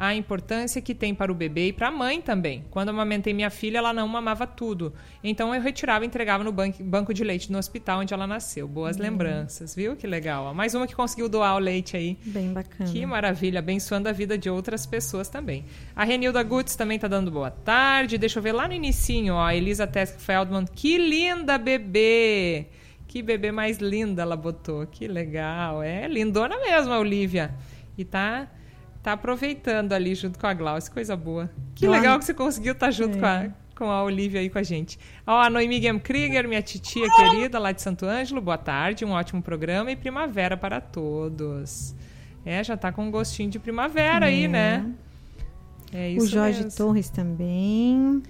a 0.00 0.14
importância 0.14 0.80
que 0.80 0.94
tem 0.94 1.14
para 1.14 1.30
o 1.30 1.34
bebê 1.34 1.68
e 1.68 1.72
para 1.74 1.88
a 1.88 1.90
mãe 1.90 2.22
também. 2.22 2.64
Quando 2.70 2.88
eu 2.88 2.94
amamentei 2.94 3.34
minha 3.34 3.50
filha, 3.50 3.76
ela 3.76 3.92
não 3.92 4.08
mamava 4.08 4.46
tudo. 4.46 4.94
Então 5.22 5.54
eu 5.54 5.60
retirava 5.60 6.06
e 6.06 6.08
entregava 6.08 6.42
no 6.42 6.50
banco 6.50 7.12
de 7.12 7.22
leite 7.22 7.52
no 7.52 7.58
hospital 7.58 8.00
onde 8.00 8.14
ela 8.14 8.26
nasceu. 8.26 8.66
Boas 8.66 8.96
uhum. 8.96 9.02
lembranças, 9.02 9.74
viu? 9.76 9.94
Que 9.94 10.06
legal. 10.06 10.54
Mais 10.54 10.74
uma 10.74 10.86
que 10.86 10.94
conseguiu 10.94 11.28
doar 11.28 11.54
o 11.54 11.58
leite 11.58 11.98
aí. 11.98 12.16
Bem 12.24 12.50
bacana. 12.50 12.90
Que 12.90 13.04
maravilha, 13.04 13.58
abençoando 13.58 14.08
a 14.08 14.12
vida 14.12 14.38
de 14.38 14.48
outras 14.48 14.86
pessoas 14.86 15.28
também. 15.28 15.66
A 15.94 16.02
Renilda 16.02 16.42
Gutz 16.42 16.76
também 16.76 16.96
está 16.96 17.06
dando 17.06 17.30
boa 17.30 17.50
tarde. 17.50 18.16
Deixa 18.16 18.38
eu 18.38 18.42
ver 18.42 18.52
lá 18.52 18.66
no 18.66 18.72
inicinho, 18.72 19.34
ó, 19.34 19.44
a 19.44 19.54
Elisa 19.54 19.86
Tesk 19.86 20.18
Feldman. 20.18 20.64
Que 20.64 20.96
linda 20.96 21.58
bebê! 21.58 22.68
Que 23.06 23.20
bebê 23.20 23.52
mais 23.52 23.76
linda 23.76 24.22
ela 24.22 24.36
botou. 24.36 24.86
Que 24.86 25.06
legal. 25.06 25.82
É 25.82 26.08
lindona 26.08 26.58
mesmo 26.58 26.90
a 26.90 26.98
Olivia. 26.98 27.54
E 27.98 28.04
tá 28.04 28.48
tá 29.02 29.12
aproveitando 29.12 29.92
ali 29.92 30.14
junto 30.14 30.38
com 30.38 30.46
a 30.46 30.54
Glaucia, 30.54 30.92
coisa 30.92 31.16
boa. 31.16 31.50
Que 31.74 31.88
legal 31.88 32.18
que 32.18 32.24
você 32.24 32.34
conseguiu 32.34 32.72
estar 32.72 32.86
tá 32.86 32.92
junto 32.92 33.16
é. 33.16 33.20
com, 33.20 33.26
a, 33.26 33.48
com 33.76 33.90
a 33.90 34.02
Olivia 34.02 34.40
aí 34.40 34.50
com 34.50 34.58
a 34.58 34.62
gente. 34.62 34.98
Ó, 35.26 35.40
a 35.40 35.48
Noemi 35.48 35.80
Krieger, 36.00 36.46
minha 36.46 36.62
titia 36.62 37.06
querida 37.16 37.58
lá 37.58 37.72
de 37.72 37.80
Santo 37.80 38.06
Ângelo, 38.06 38.40
boa 38.40 38.58
tarde, 38.58 39.04
um 39.04 39.12
ótimo 39.12 39.42
programa 39.42 39.90
e 39.90 39.96
primavera 39.96 40.56
para 40.56 40.80
todos. 40.80 41.94
É, 42.44 42.62
já 42.64 42.76
tá 42.76 42.90
com 42.92 43.04
um 43.04 43.10
gostinho 43.10 43.50
de 43.50 43.58
primavera 43.58 44.26
é. 44.26 44.28
aí, 44.28 44.48
né? 44.48 44.86
É 45.92 46.10
isso 46.10 46.24
O 46.24 46.28
Jorge 46.28 46.62
mesmo. 46.62 46.76
Torres 46.76 47.10
também. 47.10 48.22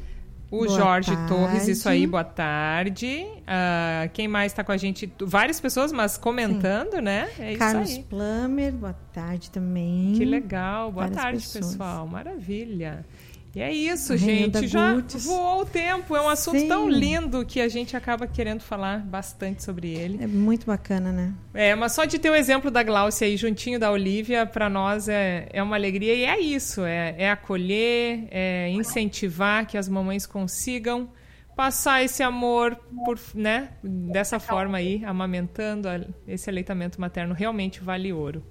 O 0.51 0.65
boa 0.65 0.69
Jorge 0.69 1.15
tarde. 1.15 1.29
Torres, 1.29 1.69
isso 1.69 1.89
aí, 1.89 2.07
boa 2.09 2.25
tarde. 2.25 3.25
Uh, 3.43 4.11
quem 4.13 4.27
mais 4.27 4.51
está 4.51 4.65
com 4.65 4.73
a 4.73 4.77
gente? 4.77 5.11
Várias 5.21 5.61
pessoas, 5.61 5.93
mas 5.93 6.19
comentando, 6.19 6.97
Sim. 6.97 7.03
né? 7.03 7.29
É 7.39 7.55
Carlos 7.57 7.97
Plummer, 7.99 8.73
boa 8.73 8.97
tarde 9.13 9.49
também. 9.51 10.15
Que 10.17 10.25
legal, 10.25 10.91
boa 10.91 11.07
Várias 11.07 11.23
tarde, 11.23 11.39
pessoas. 11.39 11.67
pessoal. 11.69 12.07
Maravilha. 12.07 13.07
E 13.55 13.61
é 13.61 13.73
isso, 13.73 14.17
gente. 14.17 14.69
Já 14.69 14.95
Gutes. 14.95 15.25
voou 15.25 15.63
o 15.63 15.67
tempo. 15.67 16.15
É 16.15 16.23
um 16.23 16.29
assunto 16.29 16.61
Sim. 16.61 16.69
tão 16.69 16.89
lindo 16.89 17.45
que 17.45 17.61
a 17.61 17.69
gente 17.69 17.97
acaba 17.97 18.27
querendo 18.27 18.61
falar 18.61 19.01
bastante 19.01 19.65
sobre 19.65 19.89
ele. 19.89 20.23
É 20.23 20.27
muito 20.27 20.67
bacana, 20.67 21.11
né? 21.11 21.35
É, 21.53 21.75
mas 21.75 21.93
só 21.93 22.05
de 22.05 22.19
ter 22.19 22.31
o 22.31 22.35
exemplo 22.35 22.71
da 22.71 22.83
Glaucia 22.83 23.27
aí 23.27 23.37
juntinho 23.37 23.81
da 23.81 23.91
Olivia, 23.91 24.47
para 24.47 24.69
nós 24.69 25.09
é, 25.09 25.49
é 25.53 25.61
uma 25.63 25.75
alegria. 25.75 26.15
E 26.15 26.25
é 26.25 26.39
isso: 26.39 26.85
é, 26.85 27.17
é 27.19 27.31
acolher, 27.31 28.29
é 28.31 28.69
incentivar 28.71 29.67
que 29.67 29.77
as 29.77 29.89
mamães 29.89 30.27
consigam 30.27 31.11
passar 31.57 32.05
esse 32.05 32.23
amor 32.23 32.77
por, 33.05 33.19
né, 33.35 33.71
dessa 33.83 34.39
forma 34.39 34.79
aí, 34.79 35.05
amamentando. 35.05 35.89
Esse 36.27 36.49
aleitamento 36.49 37.01
materno 37.01 37.35
realmente 37.35 37.81
vale 37.81 38.13
ouro. 38.13 38.45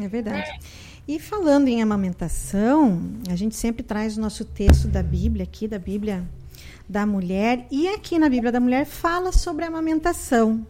É 0.00 0.06
verdade. 0.06 0.48
E 1.08 1.18
falando 1.18 1.68
em 1.68 1.80
amamentação, 1.80 3.00
a 3.30 3.34
gente 3.34 3.56
sempre 3.56 3.82
traz 3.82 4.18
o 4.18 4.20
nosso 4.20 4.44
texto 4.44 4.86
da 4.88 5.02
Bíblia 5.02 5.44
aqui, 5.44 5.66
da 5.66 5.78
Bíblia 5.78 6.22
da 6.86 7.06
mulher, 7.06 7.66
e 7.70 7.88
aqui 7.88 8.18
na 8.18 8.28
Bíblia 8.28 8.52
da 8.52 8.60
mulher 8.60 8.84
fala 8.84 9.32
sobre 9.32 9.64
a 9.64 9.68
amamentação. 9.68 10.66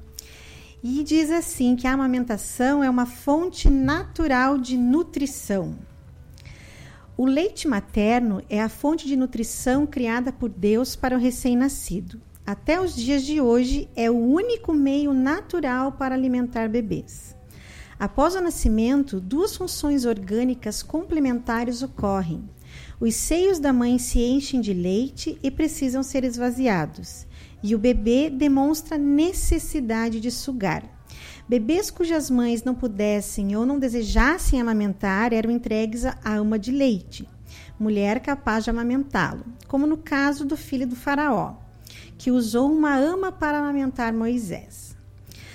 E 0.80 1.02
diz 1.02 1.28
assim 1.32 1.74
que 1.74 1.88
a 1.88 1.92
amamentação 1.92 2.84
é 2.84 2.88
uma 2.88 3.04
fonte 3.04 3.68
natural 3.68 4.58
de 4.58 4.76
nutrição. 4.76 5.74
O 7.16 7.26
leite 7.26 7.66
materno 7.66 8.40
é 8.48 8.62
a 8.62 8.68
fonte 8.68 9.08
de 9.08 9.16
nutrição 9.16 9.84
criada 9.88 10.30
por 10.30 10.50
Deus 10.50 10.94
para 10.94 11.16
o 11.16 11.20
recém-nascido. 11.20 12.20
Até 12.46 12.80
os 12.80 12.94
dias 12.94 13.24
de 13.24 13.40
hoje, 13.40 13.88
é 13.96 14.08
o 14.08 14.16
único 14.16 14.72
meio 14.72 15.12
natural 15.12 15.90
para 15.90 16.14
alimentar 16.14 16.68
bebês. 16.68 17.36
Após 17.98 18.36
o 18.36 18.40
nascimento, 18.40 19.20
duas 19.20 19.56
funções 19.56 20.04
orgânicas 20.04 20.84
complementares 20.84 21.82
ocorrem. 21.82 22.48
Os 23.00 23.16
seios 23.16 23.58
da 23.58 23.72
mãe 23.72 23.98
se 23.98 24.20
enchem 24.20 24.60
de 24.60 24.72
leite 24.72 25.36
e 25.42 25.50
precisam 25.50 26.04
ser 26.04 26.22
esvaziados, 26.22 27.26
e 27.60 27.74
o 27.74 27.78
bebê 27.78 28.30
demonstra 28.30 28.96
necessidade 28.96 30.20
de 30.20 30.30
sugar. 30.30 30.84
Bebês 31.48 31.90
cujas 31.90 32.30
mães 32.30 32.62
não 32.62 32.74
pudessem 32.74 33.56
ou 33.56 33.66
não 33.66 33.80
desejassem 33.80 34.60
amamentar 34.60 35.32
eram 35.32 35.50
entregues 35.50 36.04
à 36.04 36.34
ama 36.36 36.56
de 36.56 36.70
leite, 36.70 37.28
mulher 37.80 38.20
capaz 38.20 38.62
de 38.62 38.70
amamentá-lo, 38.70 39.44
como 39.66 39.88
no 39.88 39.96
caso 39.96 40.44
do 40.44 40.56
filho 40.56 40.86
do 40.86 40.94
Faraó, 40.94 41.56
que 42.16 42.30
usou 42.30 42.70
uma 42.70 42.96
ama 42.96 43.32
para 43.32 43.58
amamentar 43.58 44.12
Moisés. 44.12 44.96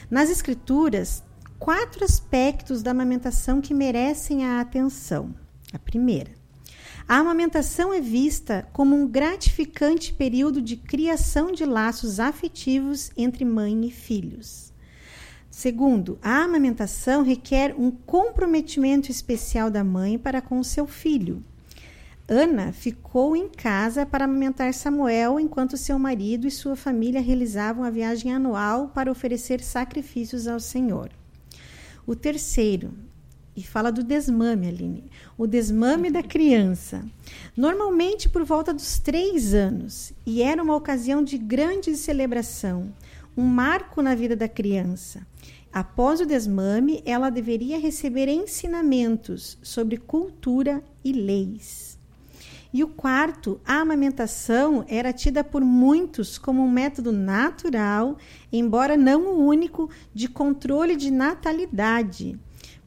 Nas 0.10 0.30
Escrituras, 0.30 1.24
quatro 1.64 2.04
aspectos 2.04 2.84
da 2.84 2.92
amamentação 2.92 3.62
que 3.62 3.74
merecem 3.74 4.46
a 4.46 4.60
atenção. 4.60 5.34
A 5.72 5.80
primeira, 5.80 6.32
a 7.08 7.20
amamentação 7.20 7.94
é 7.94 8.02
vista 8.02 8.68
como 8.74 8.94
um 8.94 9.08
gratificante 9.08 10.14
período 10.14 10.62
de 10.62 10.76
criação 10.76 11.54
de 11.54 11.64
laços 11.64 12.20
afetivos 12.20 13.12
entre 13.16 13.46
mãe 13.46 13.86
e 13.86 13.90
filhos. 13.90 14.74
Segundo, 15.50 16.20
a 16.22 16.44
amamentação 16.44 17.24
requer 17.24 17.74
um 17.80 17.92
comprometimento 17.92 19.10
especial 19.10 19.72
da 19.72 19.86
mãe 19.86 20.18
para 20.18 20.42
com 20.42 20.62
seu 20.64 20.86
filho. 20.86 21.42
Ana 22.28 22.74
ficou 22.74 23.38
em 23.38 23.48
casa 23.48 24.06
para 24.06 24.26
amamentar 24.26 24.74
Samuel 24.74 25.40
enquanto 25.40 25.78
seu 25.78 25.98
marido 25.98 26.46
e 26.46 26.52
sua 26.52 26.76
família 26.76 27.22
realizavam 27.22 27.86
a 27.86 27.90
viagem 27.90 28.34
anual 28.34 28.90
para 28.90 29.10
oferecer 29.10 29.62
sacrifícios 29.62 30.46
ao 30.46 30.60
Senhor. 30.60 31.23
O 32.06 32.16
terceiro, 32.16 32.94
e 33.56 33.62
fala 33.62 33.92
do 33.92 34.04
desmame, 34.04 34.68
Aline. 34.68 35.04
O 35.38 35.46
desmame 35.46 36.10
da 36.10 36.24
criança. 36.24 37.06
Normalmente 37.56 38.28
por 38.28 38.44
volta 38.44 38.74
dos 38.74 38.98
três 38.98 39.54
anos. 39.54 40.12
E 40.26 40.42
era 40.42 40.62
uma 40.62 40.76
ocasião 40.76 41.24
de 41.24 41.38
grande 41.38 41.96
celebração, 41.96 42.92
um 43.38 43.44
marco 43.44 44.02
na 44.02 44.16
vida 44.16 44.36
da 44.36 44.48
criança. 44.48 45.26
Após 45.72 46.20
o 46.20 46.26
desmame, 46.26 47.02
ela 47.06 47.30
deveria 47.30 47.80
receber 47.80 48.28
ensinamentos 48.28 49.58
sobre 49.62 49.98
cultura 49.98 50.84
e 51.04 51.12
leis. 51.12 51.98
E 52.74 52.84
o 52.84 52.88
quarto, 52.88 53.62
a 53.64 53.82
amamentação 53.82 54.84
era 54.88 55.14
tida 55.14 55.44
por 55.44 55.64
muitos 55.64 56.40
como 56.40 56.64
um 56.64 56.72
método 56.72 57.12
natural, 57.12 58.18
embora 58.52 58.98
não 58.98 59.28
o 59.28 59.46
único, 59.46 59.92
de 60.12 60.28
controle 60.28 60.96
de 60.96 61.12
natalidade. 61.12 62.36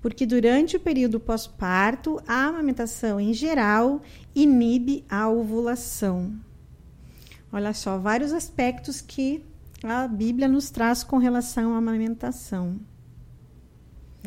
Porque 0.03 0.27
durante 0.27 0.77
o 0.77 0.81
período 0.81 1.21
pós-parto, 1.21 2.21
a 2.27 2.47
amamentação 2.47 3.21
em 3.21 3.33
geral 3.33 4.03
inibe 4.35 5.05
a 5.09 5.29
ovulação. 5.29 6.35
Olha 7.53 7.73
só, 7.73 7.97
vários 7.97 8.33
aspectos 8.33 9.01
que 9.01 9.45
a 9.85 10.09
Bíblia 10.09 10.49
nos 10.49 10.69
traz 10.69 11.05
com 11.05 11.17
relação 11.17 11.75
à 11.75 11.79
amamentação. 11.79 12.81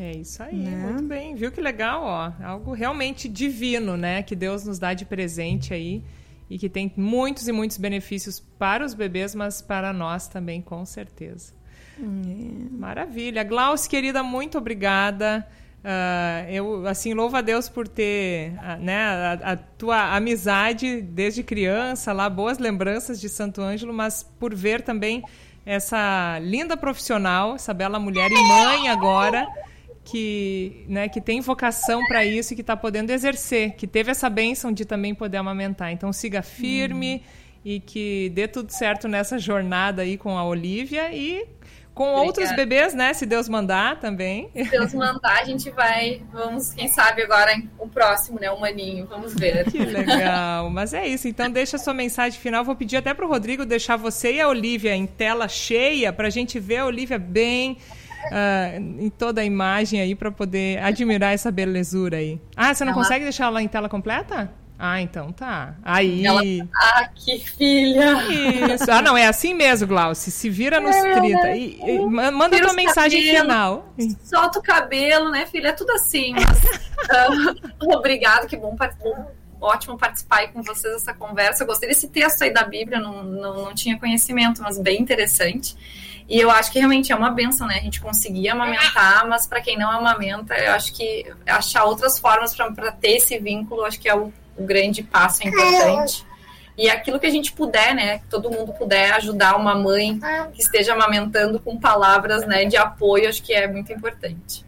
É 0.00 0.12
isso 0.12 0.42
aí, 0.42 0.56
né? 0.56 0.90
muito 0.90 1.02
bem. 1.02 1.34
Viu 1.34 1.52
que 1.52 1.60
legal, 1.60 2.02
ó? 2.02 2.32
Algo 2.42 2.72
realmente 2.72 3.28
divino, 3.28 3.98
né? 3.98 4.22
Que 4.22 4.34
Deus 4.34 4.64
nos 4.64 4.78
dá 4.78 4.94
de 4.94 5.04
presente 5.04 5.74
aí 5.74 6.02
e 6.48 6.58
que 6.58 6.70
tem 6.70 6.90
muitos 6.96 7.46
e 7.46 7.52
muitos 7.52 7.76
benefícios 7.76 8.40
para 8.58 8.82
os 8.82 8.94
bebês, 8.94 9.34
mas 9.34 9.60
para 9.60 9.92
nós 9.92 10.26
também, 10.26 10.62
com 10.62 10.86
certeza. 10.86 11.52
É. 11.98 12.02
Maravilha. 12.72 13.44
Glauce, 13.44 13.86
querida, 13.86 14.22
muito 14.22 14.56
obrigada. 14.56 15.46
Uh, 15.84 16.50
eu 16.50 16.86
assim 16.86 17.12
louvo 17.12 17.36
a 17.36 17.42
Deus 17.42 17.68
por 17.68 17.86
ter 17.86 18.52
uh, 18.52 18.82
né, 18.82 18.96
a, 18.96 19.52
a, 19.52 19.56
tua 19.56 20.14
amizade 20.14 21.00
desde 21.00 21.42
criança 21.42 22.12
lá 22.12 22.28
boas 22.28 22.58
lembranças 22.58 23.18
de 23.18 23.30
Santo 23.30 23.62
Ângelo 23.62 23.90
mas 23.90 24.22
por 24.22 24.54
ver 24.54 24.82
também 24.82 25.24
essa 25.64 26.38
linda 26.40 26.76
profissional 26.76 27.54
essa 27.54 27.72
bela 27.72 27.98
mulher 27.98 28.30
e 28.30 28.42
mãe 28.46 28.90
agora 28.90 29.48
que 30.04 30.84
né, 30.88 31.08
que 31.08 31.20
tem 31.20 31.40
vocação 31.40 32.04
para 32.06 32.24
isso 32.24 32.52
e 32.52 32.56
que 32.56 32.62
está 32.62 32.76
podendo 32.76 33.10
exercer 33.10 33.72
que 33.72 33.86
teve 33.86 34.10
essa 34.10 34.30
bênção 34.30 34.72
de 34.72 34.84
também 34.84 35.14
poder 35.14 35.36
amamentar 35.36 35.92
então 35.92 36.12
siga 36.12 36.42
firme 36.42 37.22
hum. 37.22 37.60
e 37.64 37.80
que 37.80 38.30
dê 38.34 38.48
tudo 38.48 38.70
certo 38.72 39.06
nessa 39.06 39.38
jornada 39.38 40.02
aí 40.02 40.16
com 40.16 40.36
a 40.38 40.44
Olivia 40.44 41.12
e 41.12 41.46
com 42.00 42.04
Obrigada. 42.04 42.26
outros 42.26 42.56
bebês, 42.56 42.94
né? 42.94 43.12
Se 43.12 43.26
Deus 43.26 43.46
mandar 43.46 44.00
também. 44.00 44.48
Se 44.54 44.70
Deus 44.70 44.94
mandar, 44.94 45.40
a 45.40 45.44
gente 45.44 45.68
vai. 45.68 46.22
Vamos, 46.32 46.72
quem 46.72 46.88
sabe 46.88 47.22
agora 47.22 47.52
o 47.78 47.86
próximo, 47.88 48.38
né? 48.40 48.50
O 48.50 48.58
maninho. 48.58 49.06
Vamos 49.06 49.34
ver. 49.34 49.70
Que 49.70 49.78
legal. 49.78 50.70
Mas 50.70 50.94
é 50.94 51.06
isso. 51.06 51.28
Então, 51.28 51.50
deixa 51.50 51.76
a 51.76 51.78
sua 51.78 51.92
mensagem 51.92 52.40
final. 52.40 52.64
Vou 52.64 52.74
pedir 52.74 52.96
até 52.96 53.12
para 53.12 53.26
o 53.26 53.28
Rodrigo 53.28 53.66
deixar 53.66 53.96
você 53.96 54.34
e 54.34 54.40
a 54.40 54.48
Olivia 54.48 54.94
em 54.94 55.06
tela 55.06 55.46
cheia 55.46 56.10
para 56.10 56.28
a 56.28 56.30
gente 56.30 56.58
ver 56.58 56.78
a 56.78 56.86
Olivia 56.86 57.18
bem. 57.18 57.76
Uh, 58.30 59.02
em 59.02 59.10
toda 59.10 59.40
a 59.40 59.44
imagem 59.44 60.00
aí 60.00 60.14
para 60.14 60.30
poder 60.30 60.82
admirar 60.82 61.34
essa 61.34 61.50
belezura 61.50 62.18
aí. 62.18 62.40
Ah, 62.56 62.72
você 62.72 62.84
não 62.84 62.92
Ela... 62.92 63.02
consegue 63.02 63.24
deixar 63.24 63.46
ela 63.46 63.62
em 63.62 63.68
tela 63.68 63.88
completa? 63.88 64.50
Ah, 64.82 64.98
então 65.02 65.30
tá. 65.30 65.74
Aí. 65.84 66.24
Ela... 66.24 66.40
Ah, 66.74 67.06
que 67.14 67.38
filha! 67.38 68.14
Isso. 68.72 68.90
Ah, 68.90 69.02
não, 69.02 69.14
é 69.14 69.26
assim 69.26 69.52
mesmo, 69.52 69.86
Glauci. 69.86 70.30
Se 70.30 70.48
vira 70.48 70.80
nos 70.80 70.96
é, 70.96 71.20
30. 71.20 71.50
E, 71.50 71.80
e 71.82 71.98
manda 71.98 72.58
tua 72.62 72.72
mensagem 72.72 73.20
cabelo, 73.20 73.42
final. 73.42 73.94
Solta 74.24 74.58
o 74.58 74.62
cabelo, 74.62 75.30
né, 75.30 75.44
filha? 75.44 75.68
É 75.68 75.72
tudo 75.72 75.90
assim. 75.90 76.32
Mas, 76.32 76.62
uh, 76.62 77.92
obrigado, 77.94 78.46
que 78.46 78.56
bom, 78.56 78.74
bom, 78.74 79.30
ótimo 79.60 79.98
participar 79.98 80.38
aí 80.38 80.48
com 80.48 80.62
vocês 80.62 80.94
dessa 80.94 81.12
conversa. 81.12 81.62
Eu 81.62 81.66
gostei 81.66 81.86
desse 81.86 82.08
texto 82.08 82.42
aí 82.42 82.50
da 82.50 82.64
Bíblia, 82.64 82.98
não, 82.98 83.22
não, 83.22 83.64
não 83.64 83.74
tinha 83.74 83.98
conhecimento, 83.98 84.62
mas 84.62 84.78
bem 84.78 84.98
interessante. 84.98 85.76
E 86.30 86.38
eu 86.40 86.48
acho 86.48 86.70
que 86.70 86.78
realmente 86.78 87.10
é 87.10 87.16
uma 87.16 87.30
benção, 87.30 87.66
né? 87.66 87.78
A 87.78 87.82
gente 87.82 88.00
conseguir 88.00 88.48
amamentar, 88.48 89.26
mas 89.28 89.48
para 89.48 89.60
quem 89.60 89.76
não 89.76 89.90
amamenta, 89.90 90.54
eu 90.54 90.72
acho 90.72 90.94
que 90.94 91.26
achar 91.44 91.82
outras 91.82 92.20
formas 92.20 92.54
para 92.54 92.92
ter 92.92 93.16
esse 93.16 93.36
vínculo, 93.36 93.84
acho 93.84 93.98
que 93.98 94.08
é 94.08 94.14
o 94.14 94.32
um 94.56 94.64
grande 94.64 95.02
passo 95.02 95.46
importante. 95.46 96.24
E 96.78 96.88
aquilo 96.88 97.18
que 97.18 97.26
a 97.26 97.30
gente 97.30 97.52
puder, 97.52 97.96
né? 97.96 98.18
Que 98.18 98.26
todo 98.26 98.48
mundo 98.48 98.72
puder 98.72 99.12
ajudar 99.14 99.56
uma 99.56 99.74
mãe 99.74 100.20
que 100.52 100.62
esteja 100.62 100.92
amamentando 100.92 101.58
com 101.58 101.76
palavras 101.76 102.46
né, 102.46 102.64
de 102.64 102.76
apoio, 102.76 103.28
acho 103.28 103.42
que 103.42 103.52
é 103.52 103.66
muito 103.66 103.92
importante. 103.92 104.64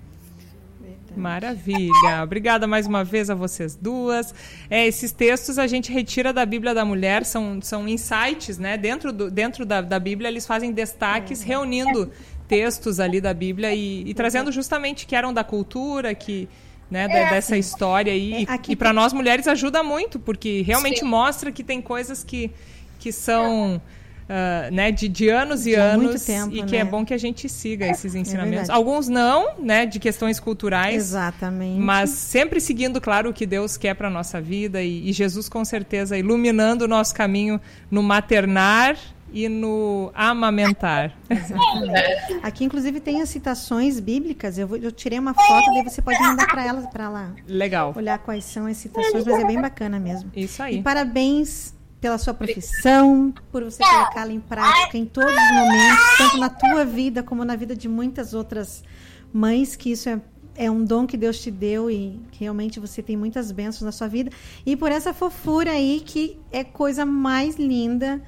Maravilha. 1.17 2.23
Obrigada 2.23 2.67
mais 2.67 2.87
uma 2.87 3.05
vez 3.05 3.31
a 3.31 3.35
vocês 3.35 3.77
duas. 3.77 4.35
É, 4.71 4.87
esses 4.87 5.13
textos 5.13 5.59
a 5.59 5.67
gente 5.67 5.93
retira 5.93 6.33
da 6.33 6.45
Bíblia 6.45 6.75
da 6.75 6.85
Mulher, 6.85 7.25
são, 7.25 7.61
são 7.61 7.89
insights, 7.89 8.59
né? 8.59 8.77
Dentro, 8.77 9.13
do, 9.13 9.31
dentro 9.31 9.65
da, 9.65 9.81
da 9.81 9.99
Bíblia, 9.99 10.29
eles 10.29 10.47
fazem 10.47 10.73
destaques, 10.73 11.43
reunindo 11.43 12.11
textos 12.49 13.01
ali 13.01 13.21
da 13.21 13.33
Bíblia 13.33 13.75
e, 13.75 14.09
e 14.09 14.15
trazendo 14.15 14.53
justamente 14.53 15.07
que 15.07 15.17
eram 15.17 15.33
da 15.33 15.43
cultura, 15.43 16.15
que 16.15 16.49
né, 16.91 17.05
é, 17.05 17.31
dessa 17.31 17.55
assim, 17.55 17.59
história 17.59 18.13
aí. 18.13 18.45
É, 18.45 18.59
e 18.69 18.77
para 18.77 18.93
nós 18.93 19.15
mulheres 19.15 19.49
ajuda 19.49 19.83
muito, 19.83 20.19
porque 20.19 20.61
realmente 20.61 21.01
Sim. 21.01 21.07
mostra 21.07 21.51
que 21.51 21.65
tem 21.65 21.81
coisas 21.81 22.23
que, 22.23 22.51
que 22.99 23.11
são. 23.11 23.81
Uh, 24.33 24.73
né, 24.73 24.91
de, 24.91 25.09
de 25.09 25.29
anos 25.29 25.67
e 25.67 25.71
de 25.71 25.75
anos 25.75 26.25
tempo, 26.25 26.55
e 26.55 26.63
que 26.63 26.75
é 26.75 26.83
né? 26.83 26.89
é 26.89 26.91
bom 26.91 27.05
que 27.05 27.13
a 27.13 27.19
gente 27.19 27.51
siga 27.51 27.87
esses 27.87 28.15
é 28.15 28.19
ensinamentos. 28.19 28.71
É 28.71 28.73
Alguns 28.73 29.07
não, 29.07 29.59
né, 29.59 29.85
de 29.85 29.99
questões 29.99 30.41
culturais. 30.41 30.95
Exatamente. 30.95 31.79
Mas 31.79 32.09
sempre 32.09 32.59
seguindo, 32.59 32.99
claro, 32.99 33.29
o 33.29 33.33
que 33.35 33.45
Deus 33.45 33.77
quer 33.77 33.95
para 33.95 34.09
nossa 34.09 34.41
vida 34.41 34.83
e, 34.83 35.11
e 35.11 35.13
Jesus 35.13 35.51
com 35.51 35.63
certeza 35.67 36.17
iluminando 36.17 36.87
o 36.87 36.89
nosso 36.89 37.15
caminho 37.15 37.61
no 37.91 38.03
maternar 38.03 38.97
e 39.35 39.51
no 39.51 40.11
amamentar. 40.15 41.13
Aqui, 42.43 42.65
inclusive, 42.65 43.01
tem 43.01 43.21
as 43.21 43.29
citações 43.29 44.01
bíblicas. 44.01 44.57
Eu, 44.57 44.67
vou, 44.67 44.79
eu 44.79 44.93
tirei 44.93 45.19
uma 45.19 45.35
foto, 45.35 45.71
daí 45.75 45.83
você 45.83 46.01
pode 46.01 46.19
mandar 46.21 46.47
para 46.47 46.65
elas 46.65 46.87
para 46.87 47.11
lá. 47.11 47.33
Legal. 47.47 47.93
Olhar 47.95 48.19
quais 48.19 48.45
são 48.45 48.65
as 48.65 48.79
citações, 48.79 49.27
mas 49.27 49.41
é 49.41 49.45
bem 49.45 49.61
bacana 49.61 49.99
mesmo. 49.99 50.31
Isso 50.35 50.63
aí. 50.63 50.79
E 50.79 50.83
parabéns 50.83 51.75
pela 52.03 52.19
sua 52.19 52.35
profissão, 52.35 53.33
por 53.53 53.63
você 53.63 53.81
colocá-la 53.83 54.33
em 54.33 54.41
prática 54.41 54.99
em 54.99 55.07
todos 55.07 55.33
os 55.33 55.53
momentos, 55.55 56.19
tanto 56.19 56.37
na 56.37 56.51
tua 56.51 56.85
vida 56.85 57.23
como 57.23 57.45
na 57.45 57.55
vida 57.55 57.77
de 57.77 57.89
muitas 57.89 58.35
outras 58.35 58.83
mães, 59.33 59.77
que 59.77 59.93
isso 59.93 60.09
é 60.09 60.21
é 60.55 60.71
um 60.71 60.85
dom 60.85 61.07
que 61.07 61.17
Deus 61.17 61.41
te 61.41 61.51
deu 61.51 61.91
e 61.91 62.21
realmente 62.39 62.79
você 62.79 63.03
tem 63.03 63.17
muitas 63.17 63.51
bênçãos 63.51 63.83
na 63.83 63.93
sua 63.93 64.07
vida. 64.07 64.31
E 64.67 64.77
por 64.77 64.93
essa 64.93 65.15
fofura 65.15 65.71
aí 65.71 66.03
que 66.05 66.39
é 66.51 66.63
coisa 66.63 67.07
mais 67.07 67.57
linda 67.57 68.21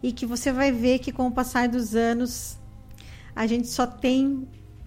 e 0.00 0.12
que 0.12 0.24
você 0.24 0.52
vai 0.52 0.70
ver 0.70 1.00
que 1.00 1.10
com 1.10 1.26
o 1.26 1.32
passar 1.32 1.68
dos 1.68 1.96
anos 1.96 2.56
a 3.34 3.48
gente 3.48 3.66
só 3.66 3.84
tem 3.84 4.46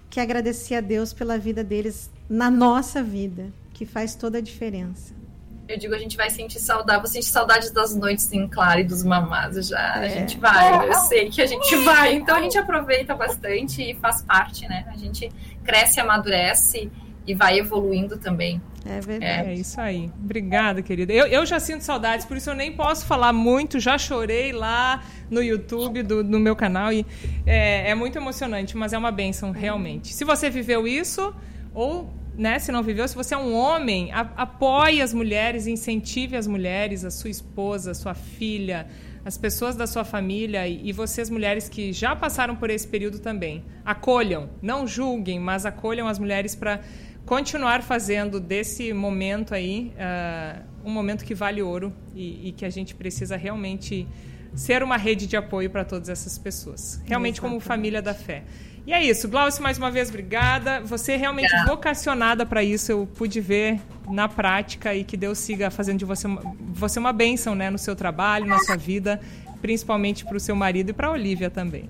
que 0.09 0.21
agradecer 0.21 0.75
a 0.75 0.81
Deus 0.81 1.11
pela 1.11 1.37
vida 1.37 1.65
deles 1.65 2.09
na 2.29 2.49
nossa 2.49 3.03
vida, 3.03 3.51
que 3.73 3.85
faz 3.85 4.15
toda 4.15 4.37
a 4.37 4.41
diferença. 4.41 5.24
Eu 5.67 5.79
digo, 5.79 5.95
a 5.95 5.97
gente 5.97 6.15
vai 6.15 6.29
sentir 6.29 6.59
saudade, 6.59 6.99
vou 6.99 7.07
sentir 7.07 7.29
saudades 7.29 7.71
das 7.71 7.95
noites 7.95 8.31
em 8.31 8.47
claro 8.47 8.81
e 8.81 8.83
dos 8.83 9.03
mamados 9.03 9.67
já. 9.67 10.03
É. 10.03 10.05
A 10.05 10.09
gente 10.09 10.37
vai, 10.37 10.89
eu 10.89 10.93
sei 10.93 11.29
que 11.29 11.41
a 11.41 11.45
gente 11.45 11.75
vai. 11.83 12.15
Então 12.15 12.35
a 12.35 12.41
gente 12.41 12.57
aproveita 12.57 13.15
bastante 13.15 13.81
e 13.81 13.95
faz 13.95 14.21
parte, 14.21 14.67
né? 14.67 14.85
A 14.87 14.97
gente 14.97 15.29
cresce, 15.63 15.99
amadurece 15.99 16.91
e 17.25 17.33
vai 17.33 17.57
evoluindo 17.57 18.17
também. 18.17 18.61
É 18.85 19.01
verdade. 19.01 19.49
É, 19.49 19.51
é 19.51 19.53
isso 19.55 19.81
aí. 19.81 20.11
Obrigada, 20.23 20.83
querida. 20.83 21.11
Eu, 21.11 21.25
eu 21.25 21.43
já 21.45 21.59
sinto 21.59 21.81
saudades, 21.81 22.25
por 22.25 22.37
isso 22.37 22.51
eu 22.51 22.55
nem 22.55 22.71
posso 22.71 23.03
falar 23.07 23.33
muito. 23.33 23.79
Já 23.79 23.97
chorei 23.97 24.51
lá 24.51 25.03
no 25.31 25.41
YouTube 25.41 26.03
do, 26.03 26.23
no 26.23 26.39
meu 26.39 26.55
canal 26.55 26.93
e 26.93 27.03
é, 27.47 27.89
é 27.89 27.95
muito 27.95 28.15
emocionante, 28.19 28.77
mas 28.77 28.93
é 28.93 28.97
uma 28.97 29.11
bênção 29.11 29.49
realmente. 29.49 30.13
Se 30.13 30.23
você 30.23 30.51
viveu 30.51 30.87
isso 30.87 31.33
ou 31.73 32.13
né, 32.37 32.59
se 32.59 32.71
não 32.71 32.83
viveu, 32.83 33.07
se 33.07 33.15
você 33.15 33.33
é 33.33 33.37
um 33.37 33.53
homem, 33.53 34.11
a, 34.11 34.21
apoie 34.35 35.01
as 35.01 35.13
mulheres, 35.13 35.67
incentive 35.67 36.35
as 36.35 36.47
mulheres, 36.47 37.05
a 37.05 37.11
sua 37.11 37.29
esposa, 37.29 37.91
a 37.91 37.93
sua 37.93 38.13
filha, 38.13 38.87
as 39.23 39.37
pessoas 39.37 39.75
da 39.75 39.87
sua 39.87 40.03
família 40.03 40.67
e, 40.67 40.89
e 40.89 40.91
vocês 40.91 41.29
mulheres 41.29 41.67
que 41.67 41.91
já 41.91 42.15
passaram 42.15 42.55
por 42.55 42.69
esse 42.69 42.87
período 42.87 43.19
também. 43.19 43.63
Acolham, 43.83 44.49
não 44.61 44.85
julguem, 44.85 45.39
mas 45.39 45.65
acolham 45.65 46.07
as 46.07 46.19
mulheres 46.19 46.55
para 46.55 46.81
continuar 47.25 47.81
fazendo 47.81 48.39
desse 48.39 48.93
momento 48.93 49.55
aí 49.55 49.91
uh, 49.95 50.63
um 50.87 50.91
momento 50.91 51.25
que 51.25 51.33
vale 51.33 51.61
ouro 51.61 51.91
e, 52.13 52.49
e, 52.49 52.51
que 52.51 52.63
a 52.63 52.69
gente 52.69 52.93
precisa 52.93 53.35
realmente 53.35 54.07
ser 54.55 54.81
uma 54.83 54.97
rede 54.97 55.27
de 55.27 55.35
apoio 55.35 55.69
para 55.69 55.83
todas 55.83 56.09
essas 56.09 56.37
pessoas, 56.37 57.01
realmente 57.05 57.35
Exatamente. 57.35 57.41
como 57.41 57.59
família 57.59 58.01
da 58.01 58.13
fé. 58.13 58.43
E 58.87 58.93
é 58.93 59.03
isso, 59.03 59.27
Glaucio, 59.27 59.63
mais 59.63 59.79
uma 59.79 59.89
vez, 59.89 60.09
obrigada. 60.09 60.79
Você 60.81 61.13
é 61.13 61.17
realmente 61.17 61.51
vocacionada 61.65 62.45
para 62.45 62.63
isso, 62.63 62.91
eu 62.91 63.07
pude 63.15 63.41
ver 63.41 63.79
na 64.07 64.27
prática 64.27 64.93
e 64.93 65.03
que 65.03 65.17
Deus 65.17 65.39
siga 65.39 65.71
fazendo 65.71 65.97
de 65.99 66.05
você 66.05 66.27
uma, 66.27 66.41
você 66.59 66.99
uma 66.99 67.11
bênção 67.11 67.55
né, 67.55 67.71
no 67.71 67.79
seu 67.79 67.95
trabalho, 67.95 68.45
na 68.45 68.59
sua 68.59 68.77
vida, 68.77 69.19
principalmente 69.59 70.23
para 70.23 70.37
o 70.37 70.39
seu 70.39 70.55
marido 70.55 70.91
e 70.91 70.93
para 70.93 71.07
a 71.07 71.11
Olivia 71.11 71.49
também. 71.49 71.89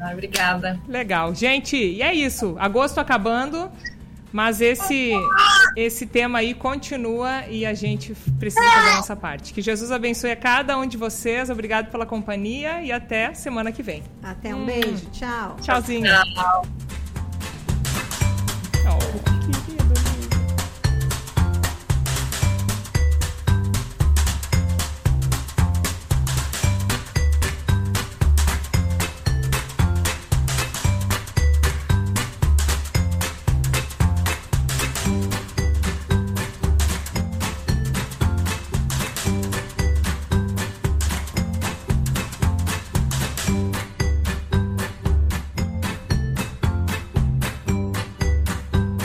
Ah, 0.00 0.12
obrigada. 0.12 0.80
Legal. 0.88 1.34
Gente, 1.34 1.76
e 1.76 2.02
é 2.02 2.12
isso. 2.14 2.56
Agosto 2.58 2.98
acabando. 2.98 3.70
Mas 4.32 4.60
esse 4.60 5.12
esse 5.76 6.06
tema 6.06 6.38
aí 6.38 6.54
continua 6.54 7.46
e 7.46 7.64
a 7.64 7.74
gente 7.74 8.14
precisa 8.38 8.64
fazer 8.64 8.90
a 8.90 8.96
nossa 8.96 9.16
parte. 9.16 9.52
Que 9.52 9.62
Jesus 9.62 9.90
abençoe 9.90 10.30
a 10.30 10.36
cada 10.36 10.76
um 10.78 10.86
de 10.86 10.96
vocês. 10.96 11.50
Obrigado 11.50 11.90
pela 11.90 12.06
companhia 12.06 12.82
e 12.82 12.92
até 12.92 13.34
semana 13.34 13.72
que 13.72 13.82
vem. 13.82 14.02
Até 14.22 14.54
um 14.54 14.62
hum. 14.62 14.66
beijo. 14.66 15.06
Tchau. 15.12 15.56
Tchauzinho. 15.60 16.06
Tchau. 16.34 16.62
Tchau. 18.82 19.67